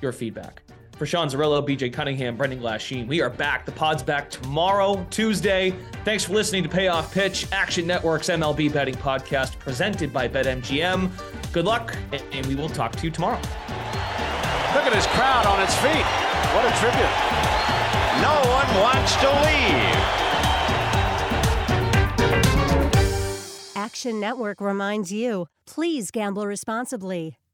your 0.00 0.12
feedback. 0.12 0.62
For 0.96 1.06
Sean 1.06 1.28
Zerillo, 1.28 1.66
BJ 1.66 1.92
Cunningham, 1.92 2.36
Brendan 2.36 2.60
Glasheen, 2.60 3.08
we 3.08 3.20
are 3.20 3.28
back. 3.28 3.66
The 3.66 3.72
pod's 3.72 4.00
back 4.00 4.30
tomorrow, 4.30 5.04
Tuesday. 5.10 5.74
Thanks 6.04 6.22
for 6.24 6.34
listening 6.34 6.62
to 6.62 6.68
Payoff 6.68 7.12
Pitch, 7.12 7.48
Action 7.50 7.84
Network's 7.84 8.28
MLB 8.28 8.72
betting 8.72 8.94
podcast 8.94 9.58
presented 9.58 10.12
by 10.12 10.28
BetMGM. 10.28 11.10
Good 11.52 11.64
luck, 11.64 11.96
and 12.30 12.46
we 12.46 12.54
will 12.54 12.68
talk 12.68 12.92
to 12.92 13.02
you 13.04 13.10
tomorrow. 13.10 13.40
Look 14.74 14.84
at 14.86 14.92
his 14.94 15.06
crowd 15.08 15.46
on 15.46 15.60
its 15.60 15.74
feet. 15.76 16.06
What 16.54 16.64
a 16.64 16.70
tribute. 16.78 17.10
No 18.22 18.30
one 18.52 18.68
wants 18.80 19.16
to 19.16 19.28
leave. 19.42 20.24
Action 23.74 24.20
Network 24.20 24.60
reminds 24.60 25.10
you 25.12 25.48
please 25.66 26.12
gamble 26.12 26.46
responsibly. 26.46 27.36